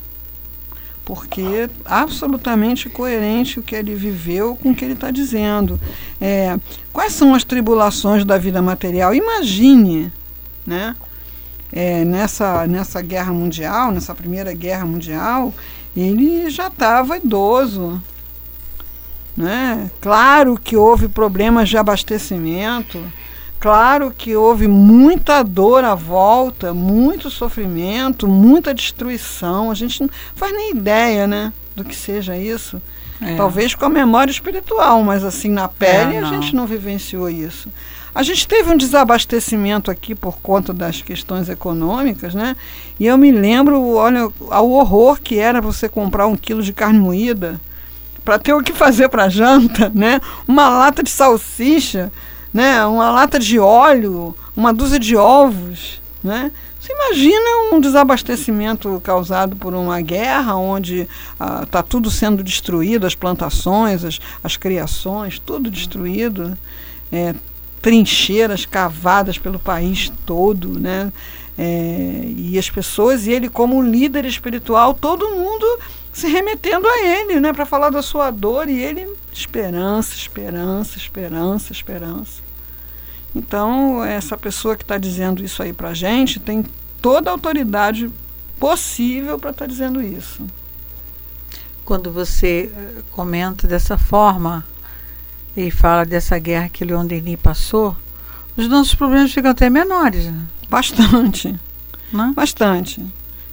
porque 1.05 1.41
é 1.41 1.71
absolutamente 1.85 2.89
coerente 2.89 3.59
o 3.59 3.63
que 3.63 3.75
ele 3.75 3.97
viveu 3.97 4.55
com 4.55 4.71
o 4.71 4.75
que 4.75 4.85
ele 4.85 4.95
está 4.95 5.11
dizendo. 5.11 5.81
É, 6.21 6.57
quais 6.93 7.13
são 7.13 7.35
as 7.35 7.43
tribulações 7.43 8.25
da 8.25 8.39
vida 8.39 8.63
material? 8.63 9.13
Imagine, 9.13 10.13
né? 10.67 10.95
É, 11.73 12.05
nessa, 12.05 12.67
nessa 12.67 13.01
guerra 13.01 13.33
mundial, 13.33 13.91
nessa 13.91 14.15
primeira 14.15 14.53
guerra 14.53 14.85
mundial, 14.85 15.55
ele 15.97 16.51
já 16.51 16.69
estava 16.69 17.17
idoso. 17.17 18.03
Né? 19.37 19.91
Claro 20.01 20.59
que 20.63 20.77
houve 20.77 21.09
problemas 21.09 21.71
de 21.71 21.79
abastecimento, 21.79 23.03
claro 23.59 24.13
que 24.17 24.37
houve 24.37 24.69
muita 24.69 25.43
dor 25.43 25.85
à 25.85 25.95
volta, 25.95 26.75
muito 26.75 27.31
sofrimento, 27.31 28.29
muita 28.29 28.75
destruição. 28.75 29.71
A 29.71 29.75
gente 29.75 30.03
não 30.03 30.11
faz 30.35 30.53
nem 30.53 30.73
ideia 30.73 31.27
né, 31.27 31.53
do 31.75 31.83
que 31.83 31.97
seja 31.97 32.37
isso. 32.37 32.81
É. 33.23 33.37
Talvez 33.37 33.75
com 33.75 33.85
a 33.85 33.89
memória 33.89 34.31
espiritual, 34.31 35.03
mas 35.03 35.25
assim 35.25 35.49
na 35.49 35.69
pele 35.69 36.17
é, 36.17 36.19
a 36.19 36.25
gente 36.25 36.55
não 36.55 36.67
vivenciou 36.67 37.31
isso. 37.31 37.69
A 38.15 38.23
gente 38.23 38.47
teve 38.47 38.71
um 38.71 38.77
desabastecimento 38.77 39.91
aqui 39.91 40.15
por 40.15 40.39
conta 40.39 40.73
das 40.73 41.01
questões 41.01 41.49
econômicas, 41.49 42.35
né? 42.35 42.55
E 43.01 43.07
eu 43.07 43.17
me 43.17 43.33
lembro, 43.33 43.95
olha, 43.95 44.29
ao 44.51 44.71
horror 44.71 45.19
que 45.21 45.39
era 45.39 45.63
você 45.63 45.89
comprar 45.89 46.27
um 46.27 46.37
quilo 46.37 46.63
de 46.63 46.75
carne 46.75 46.99
moída 46.99 47.59
para 48.23 48.39
ter 48.39 48.53
o 48.53 48.63
que 48.63 48.73
fazer 48.73 49.09
para 49.09 49.31
janta, 49.31 49.91
né? 49.95 50.21
Uma 50.47 50.69
lata 50.69 51.03
de 51.03 51.11
salsicha, 51.11 52.13
né? 52.53 52.85
Uma 52.85 53.11
lata 53.11 53.39
de 53.39 53.59
óleo, 53.59 54.37
uma 54.55 54.75
dúzia 54.75 54.99
de 54.99 55.17
ovos, 55.17 56.01
né? 56.23 56.53
Você 56.79 56.93
imagina 56.93 57.73
um 57.73 57.81
desabastecimento 57.81 59.01
causado 59.03 59.57
por 59.57 59.73
uma 59.73 60.01
guerra 60.01 60.57
onde 60.57 61.09
está 61.63 61.79
ah, 61.79 61.83
tudo 61.83 62.11
sendo 62.11 62.43
destruído, 62.43 63.07
as 63.07 63.15
plantações, 63.15 64.05
as, 64.05 64.19
as 64.43 64.57
criações, 64.57 65.39
tudo 65.39 65.71
destruído. 65.71 66.59
É, 67.11 67.35
trincheiras 67.83 68.65
cavadas 68.65 69.37
pelo 69.37 69.59
país 69.59 70.11
todo, 70.25 70.79
né? 70.79 71.13
É, 71.59 72.25
e 72.35 72.59
as 72.59 72.71
pessoas, 72.71 73.27
e 73.27 73.33
ele 73.33 73.49
como 73.49 73.83
líder 73.83 74.25
espiritual, 74.25 74.95
todo 74.95 75.31
mundo 75.31 75.67
se 76.13 76.29
remetendo 76.29 76.87
a 76.87 77.05
ele, 77.05 77.41
né, 77.41 77.53
para 77.53 77.67
falar 77.67 77.91
da 77.91 78.03
sua 78.03 78.31
dor, 78.31 78.69
e 78.69 78.81
ele 78.81 79.07
esperança, 79.33 80.15
esperança, 80.15 80.97
esperança, 80.97 81.73
esperança. 81.73 82.41
Então, 83.35 84.05
essa 84.05 84.37
pessoa 84.37 84.77
que 84.77 84.83
está 84.83 84.99
dizendo 84.99 85.43
isso 85.43 85.63
aí 85.63 85.73
para 85.73 85.89
a 85.89 85.95
gente 85.95 86.39
tem 86.39 86.65
toda 87.01 87.31
a 87.31 87.33
autoridade 87.33 88.11
possível 88.61 89.39
para 89.39 89.51
estar 89.51 89.65
tá 89.65 89.71
dizendo 89.71 90.03
isso. 90.03 90.47
Quando 91.85 92.13
você 92.13 92.71
eh, 92.75 93.03
comenta 93.11 93.67
dessa 93.67 93.97
forma 93.97 94.65
e 95.57 95.71
fala 95.71 96.05
dessa 96.05 96.39
guerra 96.39 96.69
que 96.69 96.85
Leon 96.85 97.07
Denis 97.07 97.39
passou, 97.41 97.97
os 98.57 98.69
nossos 98.69 98.95
problemas 98.95 99.33
ficam 99.33 99.51
até 99.51 99.69
menores. 99.69 100.27
Né? 100.27 100.41
Bastante. 100.69 101.49
Não? 101.49 101.59
Né? 102.13 102.31
Bastante. 102.37 103.03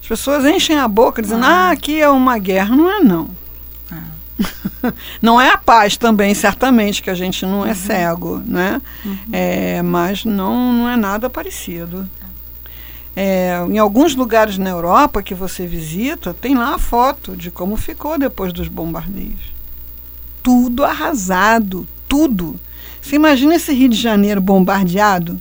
As 0.01 0.07
pessoas 0.09 0.43
enchem 0.43 0.77
a 0.77 0.85
boca 0.85 1.21
dizendo, 1.21 1.45
ah, 1.45 1.69
ah 1.69 1.71
aqui 1.71 2.01
é 2.01 2.09
uma 2.09 2.37
guerra. 2.37 2.75
Não 2.75 2.91
é, 2.91 2.99
não. 2.99 3.29
Ah. 3.89 4.91
não 5.21 5.39
é 5.39 5.49
a 5.49 5.57
paz 5.57 5.95
também, 5.95 6.33
certamente, 6.33 7.01
que 7.01 7.09
a 7.09 7.15
gente 7.15 7.45
não 7.45 7.65
é 7.65 7.69
uhum. 7.69 7.75
cego, 7.75 8.43
né? 8.45 8.81
Uhum. 9.05 9.17
É, 9.31 9.81
mas 9.81 10.25
não, 10.25 10.73
não 10.73 10.89
é 10.89 10.97
nada 10.97 11.29
parecido. 11.29 12.05
É, 13.15 13.65
em 13.69 13.77
alguns 13.77 14.13
lugares 14.13 14.57
na 14.57 14.69
Europa 14.69 15.23
que 15.23 15.33
você 15.33 15.65
visita, 15.65 16.33
tem 16.33 16.53
lá 16.53 16.75
a 16.75 16.79
foto 16.79 17.33
de 17.33 17.49
como 17.49 17.77
ficou 17.77 18.19
depois 18.19 18.51
dos 18.51 18.67
bombardeios. 18.67 19.53
Tudo 20.41 20.83
arrasado, 20.83 21.87
tudo. 22.07 22.59
Você 23.01 23.15
imagina 23.15 23.55
esse 23.55 23.73
Rio 23.73 23.89
de 23.89 23.97
Janeiro 23.97 24.41
bombardeado? 24.41 25.39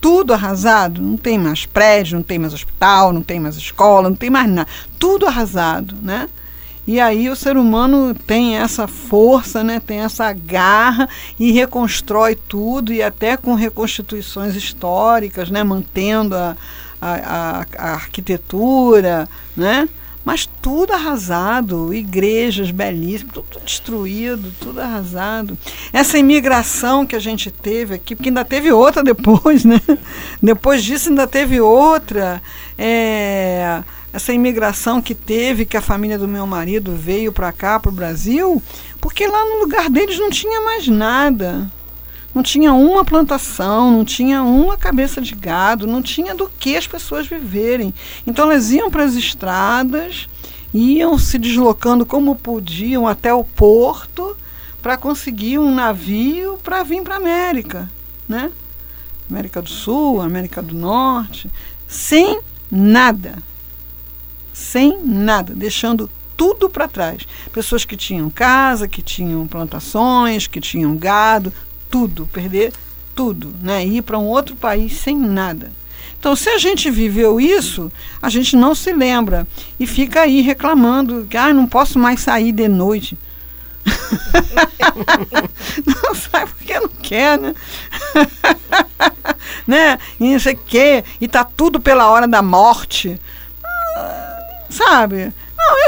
Tudo 0.00 0.32
arrasado, 0.32 1.02
não 1.02 1.16
tem 1.16 1.38
mais 1.38 1.66
prédio, 1.66 2.16
não 2.16 2.22
tem 2.22 2.38
mais 2.38 2.54
hospital, 2.54 3.12
não 3.12 3.22
tem 3.22 3.40
mais 3.40 3.56
escola, 3.56 4.08
não 4.08 4.16
tem 4.16 4.30
mais 4.30 4.48
nada. 4.48 4.68
Tudo 4.98 5.26
arrasado, 5.26 5.96
né? 6.00 6.28
E 6.88 6.98
aí 6.98 7.28
o 7.28 7.36
ser 7.36 7.58
humano 7.58 8.14
tem 8.14 8.56
essa 8.56 8.86
força, 8.88 9.62
né, 9.62 9.78
tem 9.78 9.98
essa 9.98 10.32
garra 10.32 11.06
e 11.38 11.52
reconstrói 11.52 12.34
tudo 12.34 12.94
e 12.94 13.02
até 13.02 13.36
com 13.36 13.54
reconstituições 13.54 14.56
históricas, 14.56 15.50
né, 15.50 15.62
mantendo 15.62 16.34
a, 16.34 16.56
a, 16.98 17.12
a, 17.12 17.66
a 17.76 17.92
arquitetura, 17.92 19.28
né? 19.54 19.86
Mas 20.28 20.46
tudo 20.60 20.92
arrasado, 20.92 21.94
igrejas 21.94 22.70
belíssimas, 22.70 23.32
tudo 23.32 23.60
destruído, 23.64 24.52
tudo 24.60 24.78
arrasado. 24.78 25.56
Essa 25.90 26.18
imigração 26.18 27.06
que 27.06 27.16
a 27.16 27.18
gente 27.18 27.50
teve 27.50 27.94
aqui, 27.94 28.14
porque 28.14 28.28
ainda 28.28 28.44
teve 28.44 28.70
outra 28.70 29.02
depois, 29.02 29.64
né? 29.64 29.80
Depois 30.42 30.84
disso 30.84 31.08
ainda 31.08 31.26
teve 31.26 31.62
outra. 31.62 32.42
É, 32.76 33.82
essa 34.12 34.30
imigração 34.30 35.00
que 35.00 35.14
teve, 35.14 35.64
que 35.64 35.78
a 35.78 35.80
família 35.80 36.18
do 36.18 36.28
meu 36.28 36.46
marido 36.46 36.94
veio 36.94 37.32
para 37.32 37.50
cá, 37.50 37.80
para 37.80 37.88
o 37.88 37.94
Brasil, 37.94 38.62
porque 39.00 39.26
lá 39.26 39.46
no 39.46 39.60
lugar 39.60 39.88
deles 39.88 40.18
não 40.18 40.28
tinha 40.28 40.60
mais 40.60 40.86
nada. 40.88 41.72
Não 42.34 42.42
tinha 42.42 42.72
uma 42.72 43.04
plantação, 43.04 43.90
não 43.90 44.04
tinha 44.04 44.42
uma 44.42 44.76
cabeça 44.76 45.20
de 45.20 45.34
gado, 45.34 45.86
não 45.86 46.02
tinha 46.02 46.34
do 46.34 46.48
que 46.58 46.76
as 46.76 46.86
pessoas 46.86 47.26
viverem. 47.26 47.92
Então 48.26 48.44
elas 48.50 48.70
iam 48.70 48.90
para 48.90 49.04
as 49.04 49.14
estradas, 49.14 50.28
iam 50.72 51.18
se 51.18 51.38
deslocando 51.38 52.04
como 52.04 52.36
podiam 52.36 53.06
até 53.06 53.32
o 53.32 53.42
porto 53.42 54.36
para 54.82 54.96
conseguir 54.96 55.58
um 55.58 55.74
navio 55.74 56.58
para 56.62 56.82
vir 56.82 57.02
para 57.02 57.14
a 57.14 57.18
América, 57.18 57.90
né? 58.28 58.52
América 59.28 59.60
do 59.60 59.68
Sul, 59.68 60.20
América 60.20 60.62
do 60.62 60.74
Norte, 60.74 61.50
sem 61.86 62.40
nada. 62.70 63.36
Sem 64.52 64.98
nada, 65.04 65.54
deixando 65.54 66.10
tudo 66.36 66.70
para 66.70 66.88
trás. 66.88 67.26
Pessoas 67.52 67.84
que 67.84 67.96
tinham 67.96 68.30
casa, 68.30 68.88
que 68.88 69.02
tinham 69.02 69.46
plantações, 69.46 70.46
que 70.46 70.60
tinham 70.60 70.96
gado, 70.96 71.52
tudo, 71.90 72.28
perder 72.32 72.72
tudo, 73.14 73.52
né? 73.60 73.84
Ir 73.84 74.02
para 74.02 74.18
um 74.18 74.26
outro 74.26 74.54
país 74.54 74.92
sem 74.92 75.16
nada. 75.16 75.72
Então, 76.18 76.34
se 76.34 76.50
a 76.50 76.58
gente 76.58 76.90
viveu 76.90 77.40
isso, 77.40 77.92
a 78.20 78.28
gente 78.28 78.56
não 78.56 78.74
se 78.74 78.92
lembra 78.92 79.46
e 79.78 79.86
fica 79.86 80.22
aí 80.22 80.40
reclamando 80.40 81.26
que 81.28 81.36
ah, 81.36 81.52
não 81.52 81.66
posso 81.66 81.98
mais 81.98 82.20
sair 82.20 82.50
de 82.50 82.66
noite. 82.66 83.16
não 85.86 86.14
sai 86.14 86.46
porque 86.46 86.78
não 86.78 86.88
quer, 86.88 87.38
né? 87.38 87.54
né? 89.66 89.98
E 90.18 90.32
não 90.32 90.40
sei 90.40 90.54
o 90.54 90.58
quê, 90.58 91.04
e 91.20 91.28
tá 91.28 91.44
tudo 91.44 91.80
pela 91.80 92.08
hora 92.08 92.26
da 92.26 92.42
morte. 92.42 93.18
Ah, 93.64 94.64
sabe? 94.68 95.32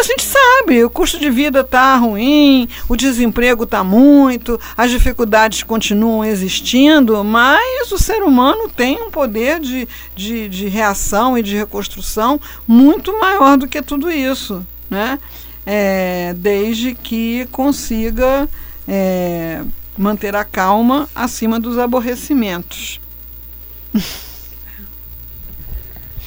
A 0.01 0.03
gente 0.03 0.25
sabe, 0.25 0.83
o 0.83 0.89
custo 0.89 1.19
de 1.19 1.29
vida 1.29 1.61
está 1.61 1.95
ruim, 1.97 2.67
o 2.89 2.97
desemprego 2.97 3.65
está 3.65 3.85
muito, 3.85 4.59
as 4.75 4.91
dificuldades 4.91 5.63
continuam 5.63 6.25
existindo, 6.25 7.23
mas 7.23 7.93
o 7.93 7.99
ser 7.99 8.23
humano 8.23 8.67
tem 8.71 8.99
um 9.03 9.11
poder 9.11 9.61
de, 9.61 9.87
de, 10.17 10.49
de 10.49 10.69
reação 10.69 11.37
e 11.37 11.43
de 11.43 11.55
reconstrução 11.55 12.41
muito 12.67 13.13
maior 13.21 13.59
do 13.59 13.69
que 13.69 13.83
tudo 13.83 14.11
isso, 14.11 14.67
né? 14.89 15.19
É, 15.67 16.35
desde 16.35 16.95
que 16.95 17.47
consiga 17.53 18.49
é, 18.89 19.61
manter 19.99 20.35
a 20.35 20.45
calma 20.45 21.11
acima 21.15 21.61
dos 21.61 21.77
aborrecimentos. 21.77 22.99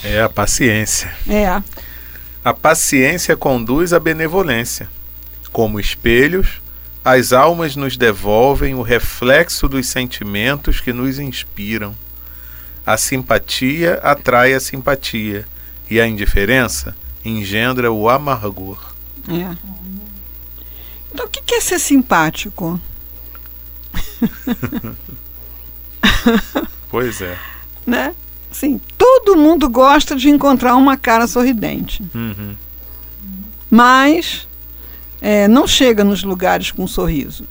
É 0.04 0.22
a 0.22 0.30
paciência. 0.30 1.12
É. 1.28 1.64
A 2.44 2.54
paciência 2.54 3.38
conduz 3.38 3.94
à 3.94 4.00
benevolência. 4.00 4.90
Como 5.52 5.80
espelhos, 5.80 6.62
as 7.06 7.32
almas 7.32 7.76
nos 7.76 7.96
devolvem 7.96 8.76
o 8.76 8.82
reflexo 8.82 9.68
dos 9.68 9.88
sentimentos 9.88 10.82
que 10.82 10.92
nos 10.92 11.20
inspiram. 11.20 11.96
A 12.86 12.98
simpatia 12.98 13.96
atrai 14.04 14.54
a 14.54 14.60
simpatia 14.60 15.46
e 15.90 16.02
a 16.02 16.08
indiferença 16.08 16.96
engendra 17.24 17.92
o 17.92 18.10
amargor. 18.10 18.94
É. 19.30 19.56
Então, 21.14 21.26
o 21.26 21.30
que 21.30 21.56
é 21.56 21.62
ser 21.62 21.80
simpático? 21.80 22.80
pois 26.90 27.22
é. 27.22 27.38
Né? 27.86 28.14
Sim, 28.54 28.80
todo 28.98 29.36
mundo 29.36 29.68
gosta 29.70 30.16
de 30.16 30.30
encontrar 30.30 30.76
uma 30.76 30.96
cara 30.96 31.28
sorridente. 31.28 32.04
Uhum. 32.13 32.56
Mas 33.70 34.48
é, 35.20 35.48
não 35.48 35.68
chega 35.68 36.04
nos 36.04 36.24
lugares 36.24 36.72
com 36.72 36.84
um 36.84 36.88
sorriso. 36.88 37.46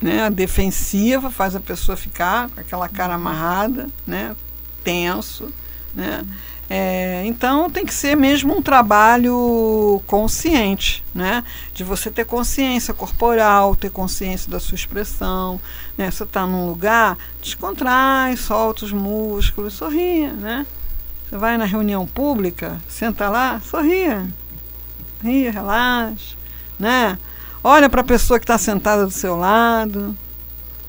Né? 0.00 0.22
A 0.22 0.28
defensiva 0.28 1.30
faz 1.30 1.56
a 1.56 1.60
pessoa 1.60 1.96
ficar 1.96 2.50
com 2.50 2.60
aquela 2.60 2.88
cara 2.88 3.14
amarrada, 3.14 3.88
né? 4.06 4.36
tenso. 4.84 5.48
Né? 5.94 6.24
É, 6.70 7.22
então 7.24 7.70
tem 7.70 7.86
que 7.86 7.94
ser 7.94 8.14
mesmo 8.14 8.58
um 8.58 8.60
trabalho 8.60 10.02
consciente, 10.06 11.02
né? 11.14 11.42
De 11.72 11.82
você 11.82 12.10
ter 12.10 12.26
consciência 12.26 12.92
corporal, 12.92 13.74
ter 13.74 13.90
consciência 13.90 14.50
da 14.50 14.60
sua 14.60 14.74
expressão. 14.74 15.58
Né? 15.96 16.10
Você 16.10 16.24
está 16.24 16.46
num 16.46 16.66
lugar, 16.66 17.16
descontrai, 17.40 18.36
solta 18.36 18.84
os 18.84 18.92
músculos, 18.92 19.74
sorria, 19.74 20.30
né? 20.32 20.66
Você 21.28 21.38
vai 21.38 21.56
na 21.56 21.64
reunião 21.64 22.06
pública, 22.06 22.78
senta 22.86 23.30
lá, 23.30 23.60
sorria. 23.60 24.26
Ria, 25.22 25.50
relaxa, 25.50 26.36
né? 26.78 27.18
Olha 27.64 27.88
para 27.88 28.02
a 28.02 28.04
pessoa 28.04 28.38
que 28.38 28.44
está 28.44 28.58
sentada 28.58 29.04
do 29.04 29.10
seu 29.10 29.36
lado. 29.36 30.14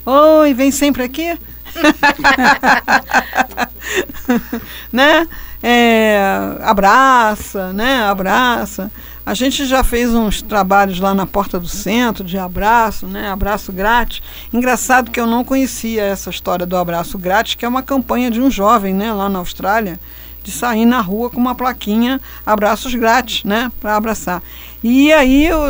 Oi, 0.06 0.54
vem 0.54 0.72
sempre 0.72 1.04
aqui? 1.04 1.38
né? 4.92 5.28
é, 5.62 6.18
abraça, 6.62 7.74
né? 7.74 8.04
Abraça. 8.04 8.92
A 9.26 9.34
gente 9.34 9.66
já 9.66 9.84
fez 9.84 10.14
uns 10.14 10.42
trabalhos 10.42 11.00
lá 11.00 11.14
na 11.14 11.28
porta 11.28 11.60
do 11.60 11.68
centro 11.68 12.24
de 12.24 12.38
abraço, 12.38 13.06
né? 13.06 13.30
Abraço 13.30 13.72
grátis. 13.72 14.22
Engraçado 14.52 15.12
que 15.12 15.20
eu 15.20 15.28
não 15.28 15.44
conhecia 15.44 16.04
essa 16.04 16.30
história 16.30 16.66
do 16.66 16.78
abraço 16.78 17.18
grátis, 17.18 17.56
que 17.56 17.66
é 17.66 17.68
uma 17.68 17.84
campanha 17.84 18.32
de 18.32 18.42
um 18.42 18.50
jovem, 18.50 18.94
né? 18.94 19.14
Lá 19.14 19.30
na 19.30 19.40
Austrália, 19.40 20.00
de 20.44 20.52
sair 20.52 20.86
na 20.86 21.02
rua 21.02 21.30
com 21.30 21.38
uma 21.38 21.56
plaquinha 21.56 22.20
abraços 22.46 22.94
grátis, 22.96 23.44
né? 23.44 23.72
Para 23.80 23.96
abraçar. 23.96 24.42
E 24.84 25.12
aí 25.12 25.46
eu 25.46 25.70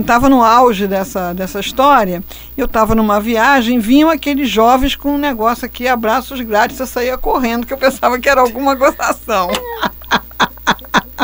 estava 0.00 0.28
né, 0.28 0.34
no 0.34 0.42
auge 0.42 0.86
dessa, 0.86 1.32
dessa 1.32 1.60
história, 1.60 2.22
eu 2.56 2.66
estava 2.66 2.94
numa 2.94 3.18
viagem, 3.18 3.78
vinham 3.78 4.10
aqueles 4.10 4.50
jovens 4.50 4.94
com 4.94 5.14
um 5.14 5.18
negócio 5.18 5.64
aqui, 5.64 5.88
abraços 5.88 6.40
grátis, 6.42 6.78
eu 6.78 6.86
saía 6.86 7.16
correndo, 7.16 7.66
que 7.66 7.72
eu 7.72 7.78
pensava 7.78 8.18
que 8.18 8.28
era 8.28 8.40
alguma 8.40 8.74
gozação. 8.74 9.48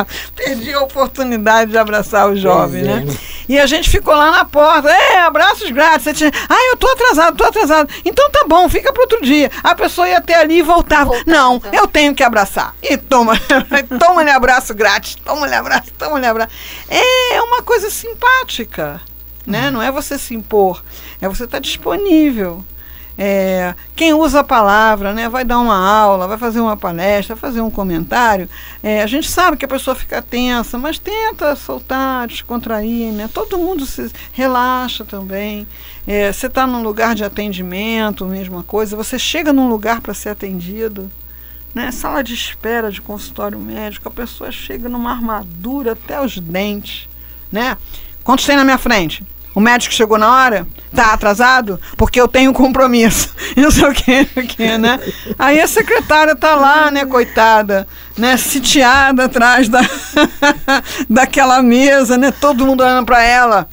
Perdi 0.35 0.73
a 0.73 0.81
oportunidade 0.81 1.71
de 1.71 1.79
abraçar 1.79 2.29
o 2.29 2.37
jovem, 2.37 2.83
né? 2.83 3.07
E 3.49 3.59
a 3.59 3.67
gente 3.67 3.89
ficou 3.89 4.15
lá 4.15 4.31
na 4.31 4.45
porta, 4.45 4.91
é, 4.91 5.21
abraços 5.21 5.71
grátis. 5.71 6.05
Você 6.05 6.15
tinha, 6.15 6.33
ah, 6.49 6.71
eu 6.71 6.77
tô 6.77 6.89
atrasado, 6.89 7.37
tô 7.37 7.45
atrasado. 7.45 7.93
Então 8.05 8.29
tá 8.31 8.45
bom, 8.47 8.69
fica 8.69 8.93
pro 8.93 9.03
outro 9.03 9.23
dia. 9.23 9.51
A 9.63 9.75
pessoa 9.75 10.09
ia 10.09 10.19
até 10.19 10.35
ali 10.35 10.59
e 10.59 10.63
voltava. 10.63 11.11
Voltava. 11.11 11.31
Não, 11.31 11.63
eu 11.73 11.87
tenho 11.87 12.15
que 12.15 12.25
abraçar. 12.25 12.75
E 12.83 12.97
toma, 12.97 13.35
toma-lhe 14.01 14.31
abraço 14.31 14.75
grátis, 14.75 15.15
toma-lhe 15.17 15.55
abraço, 15.55 15.93
toma-lhe 15.97 16.27
abraço. 16.27 16.53
É 16.89 17.41
uma 17.43 17.63
coisa 17.63 17.89
simpática, 17.89 19.01
né? 19.47 19.71
Não 19.71 19.81
é 19.81 19.93
você 19.93 20.19
se 20.19 20.35
impor, 20.35 20.83
é 21.21 21.29
você 21.29 21.45
estar 21.45 21.61
disponível. 21.61 22.65
É, 23.19 23.75
quem 23.95 24.13
usa 24.13 24.41
a 24.41 24.45
palavra, 24.45 25.15
né, 25.15 25.29
vai 25.29 25.45
dar 25.45 25.59
uma 25.59 25.77
aula, 25.77 26.29
vai 26.29 26.37
fazer 26.37 26.61
uma 26.61 26.77
palestra, 26.77 27.35
fazer 27.35 27.63
um 27.63 27.71
comentário, 27.71 28.49
é, 28.83 29.03
a 29.03 29.07
gente 29.07 29.31
sabe 29.31 29.57
que 29.57 29.65
a 29.65 29.69
pessoa 29.69 29.95
fica 29.95 30.21
tensa, 30.21 30.79
mas 30.79 30.99
tenta 30.99 31.57
soltar, 31.57 32.27
descontrair, 32.27 33.13
né? 33.13 33.29
Todo 33.33 33.59
mundo 33.59 33.87
se 33.87 34.11
relaxa 34.33 35.05
também. 35.05 35.67
É, 36.07 36.31
você 36.33 36.47
está 36.47 36.67
num 36.67 36.83
lugar 36.83 37.15
de 37.15 37.25
atendimento, 37.25 38.27
mesma 38.27 38.63
coisa. 38.63 38.97
Você 38.97 39.19
chega 39.19 39.53
num 39.53 39.69
lugar 39.69 40.01
para 40.01 40.15
ser 40.15 40.29
atendido, 40.29 41.11
né? 41.75 41.91
Sala 41.91 42.23
de 42.23 42.35
espera 42.35 42.91
de 42.91 43.01
consultório 43.01 43.59
médico, 43.59 44.09
a 44.09 44.11
pessoa 44.11 44.53
chega 44.53 44.89
numa 44.89 45.11
armadura 45.11 45.93
até 45.93 46.21
os 46.21 46.39
dentes, 46.39 47.09
né? 47.51 47.79
Quantos 48.23 48.45
tem 48.45 48.57
na 48.57 48.65
minha 48.65 48.79
frente? 48.79 49.25
O 49.57 49.61
médico 49.61 49.95
chegou 49.95 50.19
na 50.19 50.31
hora? 50.31 50.67
Tá 50.95 51.15
atrasado? 51.15 51.81
Porque 51.97 52.21
eu 52.21 52.29
tenho 52.29 52.53
compromisso. 52.53 53.35
Não 53.57 53.71
sei 53.71 53.89
o 53.89 53.95
que, 53.95 54.29
o 54.37 54.79
né? 54.79 55.01
Aí 55.39 55.59
a 55.59 55.67
secretária 55.67 56.37
tá 56.37 56.55
lá, 56.55 56.91
né, 56.91 57.07
coitada, 57.07 57.89
né, 58.19 58.37
sitiada 58.37 59.25
atrás 59.25 59.67
da, 59.67 59.81
daquela 61.09 61.63
mesa, 61.63 62.19
né? 62.19 62.31
Todo 62.33 62.67
mundo 62.67 62.83
olhando 62.83 63.07
para 63.07 63.23
ela, 63.23 63.67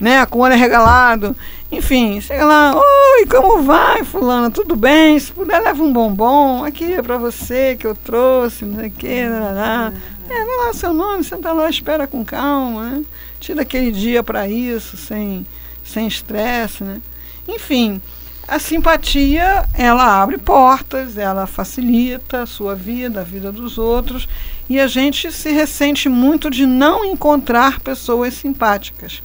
né, 0.00 0.26
com 0.26 0.40
o 0.40 0.42
olho 0.42 0.54
arregalado. 0.54 1.36
Enfim, 1.70 2.20
chega 2.20 2.44
lá, 2.44 2.74
oi, 2.74 3.26
como 3.26 3.62
vai, 3.62 4.02
fulana? 4.02 4.50
Tudo 4.50 4.74
bem? 4.74 5.16
Se 5.16 5.30
puder, 5.30 5.60
leva 5.60 5.80
um 5.80 5.92
bombom. 5.92 6.64
Aqui 6.64 6.94
é 6.94 7.02
pra 7.02 7.18
você 7.18 7.76
que 7.78 7.86
eu 7.86 7.94
trouxe, 7.94 8.64
não 8.64 8.80
sei 8.80 8.88
o 8.88 8.90
que, 8.90 9.28
lá. 9.28 9.92
É, 10.28 10.44
vai 10.44 10.66
lá 10.66 10.74
seu 10.74 10.92
nome, 10.92 11.22
senta 11.22 11.52
lá, 11.52 11.70
espera 11.70 12.08
com 12.08 12.24
calma, 12.24 12.82
né? 12.90 13.02
Tira 13.40 13.62
aquele 13.62 13.90
dia 13.90 14.22
para 14.22 14.48
isso, 14.48 14.96
sem 14.96 15.44
sem 15.84 16.06
estresse, 16.06 16.84
né? 16.84 17.00
Enfim, 17.48 18.00
a 18.46 18.58
simpatia, 18.58 19.64
ela 19.74 20.22
abre 20.22 20.38
portas, 20.38 21.16
ela 21.16 21.46
facilita 21.46 22.42
a 22.42 22.46
sua 22.46 22.74
vida, 22.74 23.20
a 23.20 23.24
vida 23.24 23.50
dos 23.50 23.78
outros, 23.78 24.28
e 24.68 24.78
a 24.78 24.86
gente 24.86 25.30
se 25.32 25.50
ressente 25.50 26.08
muito 26.08 26.50
de 26.50 26.66
não 26.66 27.04
encontrar 27.04 27.80
pessoas 27.80 28.34
simpáticas. 28.34 29.22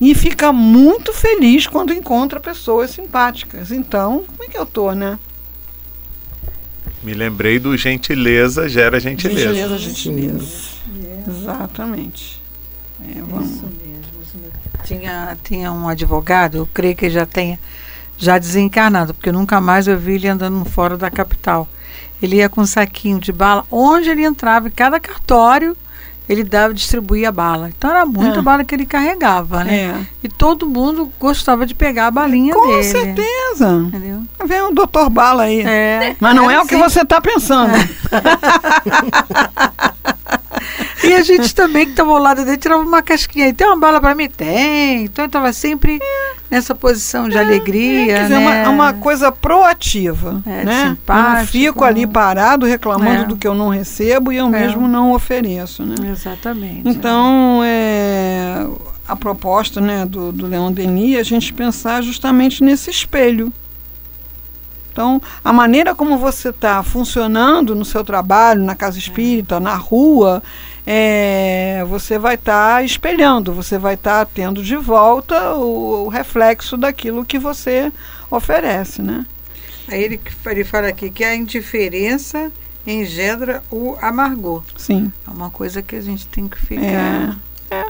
E 0.00 0.14
fica 0.14 0.52
muito 0.52 1.12
feliz 1.12 1.66
quando 1.66 1.92
encontra 1.92 2.38
pessoas 2.38 2.90
simpáticas. 2.90 3.72
Então, 3.72 4.24
como 4.26 4.44
é 4.44 4.46
que 4.46 4.56
eu 4.56 4.66
tô, 4.66 4.92
né? 4.92 5.18
Me 7.02 7.14
lembrei 7.14 7.58
do 7.58 7.76
gentileza 7.76 8.68
gera 8.68 9.00
gentileza. 9.00 9.54
Gentileza, 9.54 9.78
gentileza. 9.78 10.68
Exatamente. 11.26 12.40
É, 13.06 13.20
vamos. 13.20 13.46
Isso 13.50 13.64
mesmo, 13.64 14.22
isso 14.22 14.36
mesmo. 14.38 14.52
Tinha, 14.84 15.36
tinha 15.42 15.72
um 15.72 15.88
advogado, 15.88 16.56
eu 16.58 16.68
creio 16.72 16.94
que 16.96 17.04
ele 17.06 17.14
já 17.14 17.26
tenha 17.26 17.58
já 18.16 18.36
desencarnado, 18.38 19.14
porque 19.14 19.30
nunca 19.30 19.60
mais 19.60 19.86
eu 19.86 19.96
vi 19.98 20.14
ele 20.14 20.28
andando 20.28 20.64
fora 20.64 20.96
da 20.96 21.10
capital. 21.10 21.68
Ele 22.20 22.36
ia 22.36 22.48
com 22.48 22.62
um 22.62 22.66
saquinho 22.66 23.20
de 23.20 23.30
bala, 23.32 23.64
onde 23.70 24.10
ele 24.10 24.24
entrava, 24.24 24.66
em 24.66 24.72
cada 24.72 24.98
cartório, 24.98 25.76
ele 26.28 26.42
dava, 26.42 26.74
distribuía 26.74 27.30
bala. 27.30 27.68
Então 27.68 27.88
era 27.90 28.04
muita 28.04 28.40
É. 28.40 28.42
bala 28.42 28.64
que 28.64 28.74
ele 28.74 28.84
carregava, 28.84 29.62
né? 29.62 29.74
É. 29.82 30.06
E 30.24 30.28
todo 30.28 30.66
mundo 30.66 31.10
gostava 31.18 31.64
de 31.64 31.74
pegar 31.76 32.08
a 32.08 32.10
balinha 32.10 32.52
Com 32.54 32.66
dele. 32.66 32.82
certeza. 32.84 33.70
Entendeu? 33.86 34.22
Vem 34.44 34.62
o 34.62 34.72
doutor 34.74 35.08
Bala 35.08 35.44
aí. 35.44 35.60
É. 35.62 36.16
Mas 36.20 36.34
não 36.34 36.50
é 36.50 36.60
o 36.60 36.66
que 36.66 36.74
assim. 36.74 36.82
você 36.84 37.02
está 37.02 37.20
pensando. 37.20 37.72
E 41.04 41.14
a 41.14 41.22
gente 41.22 41.54
também 41.54 41.84
que 41.84 41.92
estava 41.92 42.10
ao 42.10 42.18
lado 42.18 42.44
dele 42.44 42.56
tirava 42.56 42.82
uma 42.82 43.02
casquinha. 43.02 43.48
E 43.48 43.52
tem 43.52 43.66
uma 43.66 43.78
bala 43.78 44.00
para 44.00 44.14
mim? 44.14 44.28
Tem. 44.28 45.04
Então 45.04 45.24
eu 45.24 45.26
estava 45.26 45.52
sempre 45.52 45.98
nessa 46.50 46.74
posição 46.74 47.28
de 47.28 47.38
alegria. 47.38 48.06
Quer 48.06 48.22
dizer, 48.22 48.38
né? 48.38 48.62
uma, 48.66 48.70
uma 48.70 48.92
coisa 48.94 49.30
proativa. 49.30 50.42
É, 50.46 50.64
né? 50.64 50.80
Eu 50.82 50.84
não 50.84 50.90
simpático. 50.96 51.46
fico 51.52 51.84
ali 51.84 52.06
parado 52.06 52.66
reclamando 52.66 53.22
É. 53.22 53.26
do 53.26 53.36
que 53.36 53.46
eu 53.46 53.54
não 53.54 53.68
recebo 53.68 54.32
e 54.32 54.36
eu 54.36 54.48
mesmo 54.48 54.88
não 54.88 55.12
ofereço. 55.12 55.84
Né? 55.84 55.94
Exatamente. 56.10 56.88
Então, 56.88 57.60
é, 57.64 58.66
a 59.06 59.14
proposta 59.16 59.80
né, 59.80 60.04
do, 60.04 60.32
do 60.32 60.46
Leon 60.46 60.72
Denis 60.72 61.16
é 61.16 61.20
a 61.20 61.24
gente 61.24 61.52
pensar 61.52 62.02
justamente 62.02 62.62
nesse 62.62 62.90
espelho. 62.90 63.52
Então, 64.92 65.22
a 65.44 65.52
maneira 65.52 65.94
como 65.94 66.18
você 66.18 66.48
está 66.48 66.82
funcionando 66.82 67.72
no 67.72 67.84
seu 67.84 68.02
trabalho, 68.02 68.64
na 68.64 68.74
casa 68.74 68.98
espírita, 68.98 69.60
na 69.60 69.76
rua, 69.76 70.42
é, 70.90 71.84
você 71.86 72.18
vai 72.18 72.36
estar 72.36 72.82
espelhando, 72.82 73.52
você 73.52 73.76
vai 73.76 73.92
estar 73.92 74.24
tendo 74.24 74.62
de 74.62 74.74
volta 74.74 75.52
o, 75.54 76.06
o 76.06 76.08
reflexo 76.08 76.78
daquilo 76.78 77.26
que 77.26 77.38
você 77.38 77.92
oferece, 78.30 79.02
né? 79.02 79.26
Aí 79.86 80.02
ele, 80.02 80.18
ele 80.46 80.64
fala 80.64 80.88
aqui 80.88 81.10
que 81.10 81.22
a 81.22 81.34
indiferença 81.34 82.50
engendra 82.86 83.62
o 83.70 83.96
amargor. 84.00 84.62
Sim. 84.78 85.12
É 85.26 85.30
uma 85.30 85.50
coisa 85.50 85.82
que 85.82 85.94
a 85.94 86.00
gente 86.00 86.26
tem 86.26 86.48
que 86.48 86.58
ficar 86.58 87.36
É, 87.70 87.84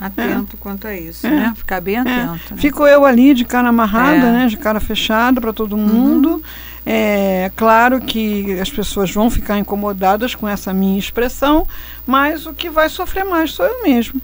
atento 0.00 0.56
quanto 0.56 0.86
a 0.86 0.94
isso, 0.94 1.26
É. 1.26 1.30
né? 1.30 1.52
Ficar 1.56 1.80
bem 1.80 1.96
atento. 1.96 2.54
né? 2.54 2.56
Fico 2.58 2.86
eu 2.86 3.04
ali 3.04 3.34
de 3.34 3.44
cara 3.44 3.68
amarrada, 3.70 4.18
É. 4.18 4.24
Uhum. 4.24 4.32
né, 4.38 4.46
de 4.46 4.56
cara 4.56 4.78
fechada 4.78 5.40
para 5.40 5.52
todo 5.52 5.76
mundo. 5.76 6.40
É 6.84 7.50
claro 7.56 8.00
que 8.00 8.58
as 8.58 8.70
pessoas 8.70 9.10
vão 9.10 9.30
ficar 9.30 9.58
incomodadas 9.58 10.34
com 10.34 10.48
essa 10.48 10.72
minha 10.72 10.98
expressão, 10.98 11.66
mas 12.06 12.46
o 12.46 12.54
que 12.54 12.70
vai 12.70 12.88
sofrer 12.88 13.24
mais 13.24 13.52
sou 13.52 13.66
eu 13.66 13.82
mesmo. 13.82 14.20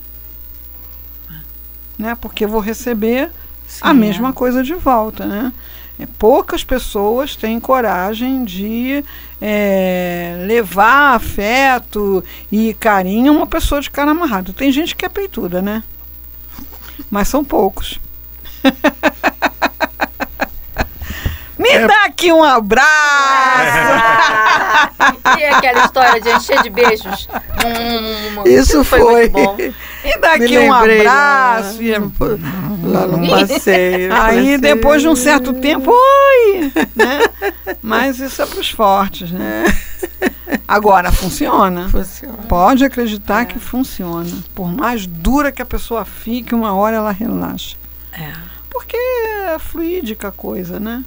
Né? 1.99 2.15
Porque 2.15 2.47
vou 2.47 2.61
receber 2.61 3.31
a 3.81 3.93
Sim, 3.93 3.99
mesma 3.99 4.31
é. 4.31 4.33
coisa 4.33 4.63
de 4.63 4.75
volta, 4.75 5.27
né? 5.27 5.53
É, 5.99 6.07
poucas 6.19 6.63
pessoas 6.63 7.37
têm 7.37 7.59
coragem 7.59 8.45
de 8.45 9.03
é, 9.41 10.45
levar 10.47 11.15
afeto 11.15 12.23
e 12.53 12.75
carinho 12.75 13.33
a 13.33 13.37
uma 13.37 13.47
pessoa 13.47 13.81
de 13.81 13.91
cara 13.91 14.11
amarrado. 14.11 14.53
Tem 14.53 14.71
gente 14.71 14.95
que 14.95 15.07
é 15.07 15.09
peituda, 15.09 15.63
né? 15.63 15.83
Mas 17.11 17.29
são 17.29 17.43
poucos. 17.43 17.99
Me 21.69 21.73
É. 21.73 21.87
dá 21.87 22.05
aqui 22.05 22.33
um 22.33 22.43
abraço! 22.45 22.87
e 25.39 25.45
aquela 25.45 25.85
história 25.85 26.21
de 26.21 26.31
encher 26.31 26.63
de 26.63 26.71
beijos? 26.71 27.29
Hum, 27.65 28.43
Isso 28.47 28.85
foi. 28.85 29.01
foi. 29.01 29.13
muito 29.29 29.33
bom. 29.33 29.57
Me 29.57 30.19
dá 30.19 30.37
Me 30.39 30.45
aqui 30.45 30.59
um 30.59 30.87
né? 30.87 31.01
abraço! 31.01 31.83
E- 31.83 31.93
Lá 31.93 33.07
no 33.07 33.29
passeio. 33.29 34.13
Aí 34.15 34.37
passeio. 34.37 34.61
depois 34.61 35.03
de 35.03 35.09
um 35.09 35.17
certo 35.17 35.53
tempo, 35.55 35.91
oi! 35.91 36.73
Né? 36.95 37.21
Mas 37.83 38.21
isso 38.21 38.41
é 38.43 38.47
para 38.47 38.61
os 38.61 38.71
fortes, 38.71 39.31
né? 39.33 39.65
Agora, 40.69 41.11
funciona. 41.11 41.89
Funciona. 41.89 42.39
Pode 42.49 42.85
acreditar 42.85 43.47
que 43.47 43.59
funciona. 43.59 44.31
Por 44.55 44.69
mais 44.69 45.07
dura 45.07 45.51
que 45.51 45.63
a 45.63 45.67
pessoa 45.67 46.05
fique, 46.05 46.55
uma 46.55 46.75
hora 46.75 46.97
ela 46.97 47.11
relaxa. 47.13 47.77
É. 48.13 48.33
Porque 48.71 48.97
é 48.97 49.59
fluídica 49.59 50.29
a 50.29 50.33
coisa, 50.33 50.79
né? 50.79 51.03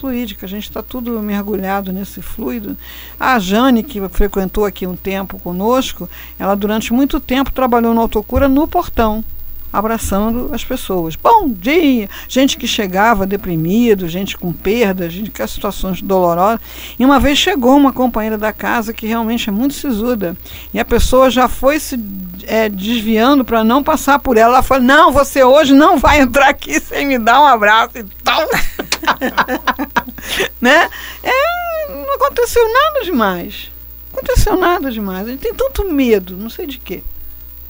Fluídica, 0.00 0.46
a 0.46 0.48
gente 0.48 0.64
está 0.64 0.82
tudo 0.82 1.20
mergulhado 1.20 1.92
nesse 1.92 2.22
fluido. 2.22 2.74
A 3.18 3.38
Jane, 3.38 3.82
que 3.82 4.00
frequentou 4.08 4.64
aqui 4.64 4.86
um 4.86 4.96
tempo 4.96 5.38
conosco, 5.38 6.08
ela 6.38 6.54
durante 6.54 6.90
muito 6.90 7.20
tempo 7.20 7.52
trabalhou 7.52 7.92
na 7.92 8.00
autocura 8.00 8.48
no 8.48 8.66
portão, 8.66 9.22
abraçando 9.70 10.54
as 10.54 10.64
pessoas. 10.64 11.16
Bom 11.16 11.50
dia! 11.50 12.08
Gente 12.26 12.56
que 12.56 12.66
chegava 12.66 13.26
deprimido, 13.26 14.08
gente 14.08 14.38
com 14.38 14.54
perda, 14.54 15.10
gente 15.10 15.30
com 15.30 15.46
situações 15.46 16.00
dolorosas. 16.00 16.60
E 16.98 17.04
uma 17.04 17.20
vez 17.20 17.36
chegou 17.38 17.76
uma 17.76 17.92
companheira 17.92 18.38
da 18.38 18.54
casa 18.54 18.94
que 18.94 19.06
realmente 19.06 19.50
é 19.50 19.52
muito 19.52 19.74
sisuda. 19.74 20.34
E 20.72 20.80
a 20.80 20.84
pessoa 20.84 21.28
já 21.30 21.46
foi 21.46 21.78
se 21.78 22.02
é, 22.46 22.70
desviando 22.70 23.44
para 23.44 23.62
não 23.62 23.82
passar 23.82 24.18
por 24.18 24.38
ela. 24.38 24.54
Ela 24.54 24.62
falou: 24.62 24.82
Não, 24.82 25.12
você 25.12 25.44
hoje 25.44 25.74
não 25.74 25.98
vai 25.98 26.20
entrar 26.20 26.48
aqui 26.48 26.80
sem 26.80 27.06
me 27.06 27.18
dar 27.18 27.42
um 27.42 27.46
abraço. 27.46 27.98
Então, 27.98 28.48
né? 30.60 30.88
É, 31.22 31.92
não 31.92 32.14
aconteceu 32.14 32.62
nada 32.72 33.04
demais. 33.04 33.70
Aconteceu 34.12 34.56
nada 34.56 34.90
demais. 34.90 35.26
A 35.26 35.30
gente 35.30 35.40
tem 35.40 35.54
tanto 35.54 35.88
medo, 35.90 36.36
não 36.36 36.50
sei 36.50 36.66
de 36.66 36.78
quê. 36.78 37.02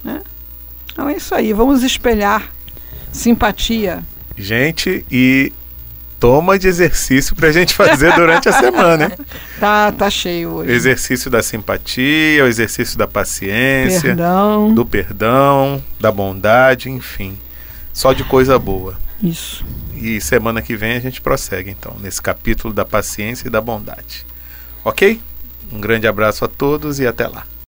Né? 0.03 0.23
Então 0.93 1.09
é 1.09 1.17
isso 1.17 1.35
aí. 1.35 1.53
Vamos 1.53 1.83
espelhar 1.83 2.51
simpatia. 3.13 4.05
Gente, 4.37 5.05
e 5.11 5.53
toma 6.19 6.59
de 6.59 6.69
exercício 6.69 7.35
para 7.35 7.49
a 7.49 7.53
gente 7.53 7.75
fazer 7.75 8.15
durante 8.15 8.49
a 8.49 8.53
semana. 8.53 9.13
Tá, 9.61 9.93
tá 9.93 10.09
cheio 10.09 10.53
hoje. 10.53 10.73
Exercício 10.73 11.31
da 11.31 11.43
simpatia, 11.43 12.43
o 12.43 12.47
exercício 12.47 12.97
da 12.97 13.07
paciência, 13.07 14.17
Perdão. 14.17 14.73
do 14.73 14.87
perdão, 14.87 15.85
da 16.01 16.11
bondade, 16.11 16.89
enfim. 16.89 17.39
Só 17.93 18.15
de 18.15 18.25
coisa 18.25 18.59
boa. 18.59 18.97
Isso. 19.23 19.63
E 20.01 20.19
semana 20.19 20.63
que 20.63 20.75
vem 20.75 20.93
a 20.93 21.01
gente 21.01 21.21
prossegue, 21.21 21.71
então, 21.71 21.95
nesse 22.01 22.23
capítulo 22.23 22.73
da 22.73 22.87
paciência 22.87 23.47
e 23.47 23.51
da 23.51 23.61
bondade. 23.61 24.25
Ok? 24.83 25.21
Um 25.71 25.79
grande 25.79 26.07
abraço 26.07 26.43
a 26.43 26.49
todos 26.49 26.99
e 26.99 27.07
até 27.07 27.29
lá. 27.29 27.47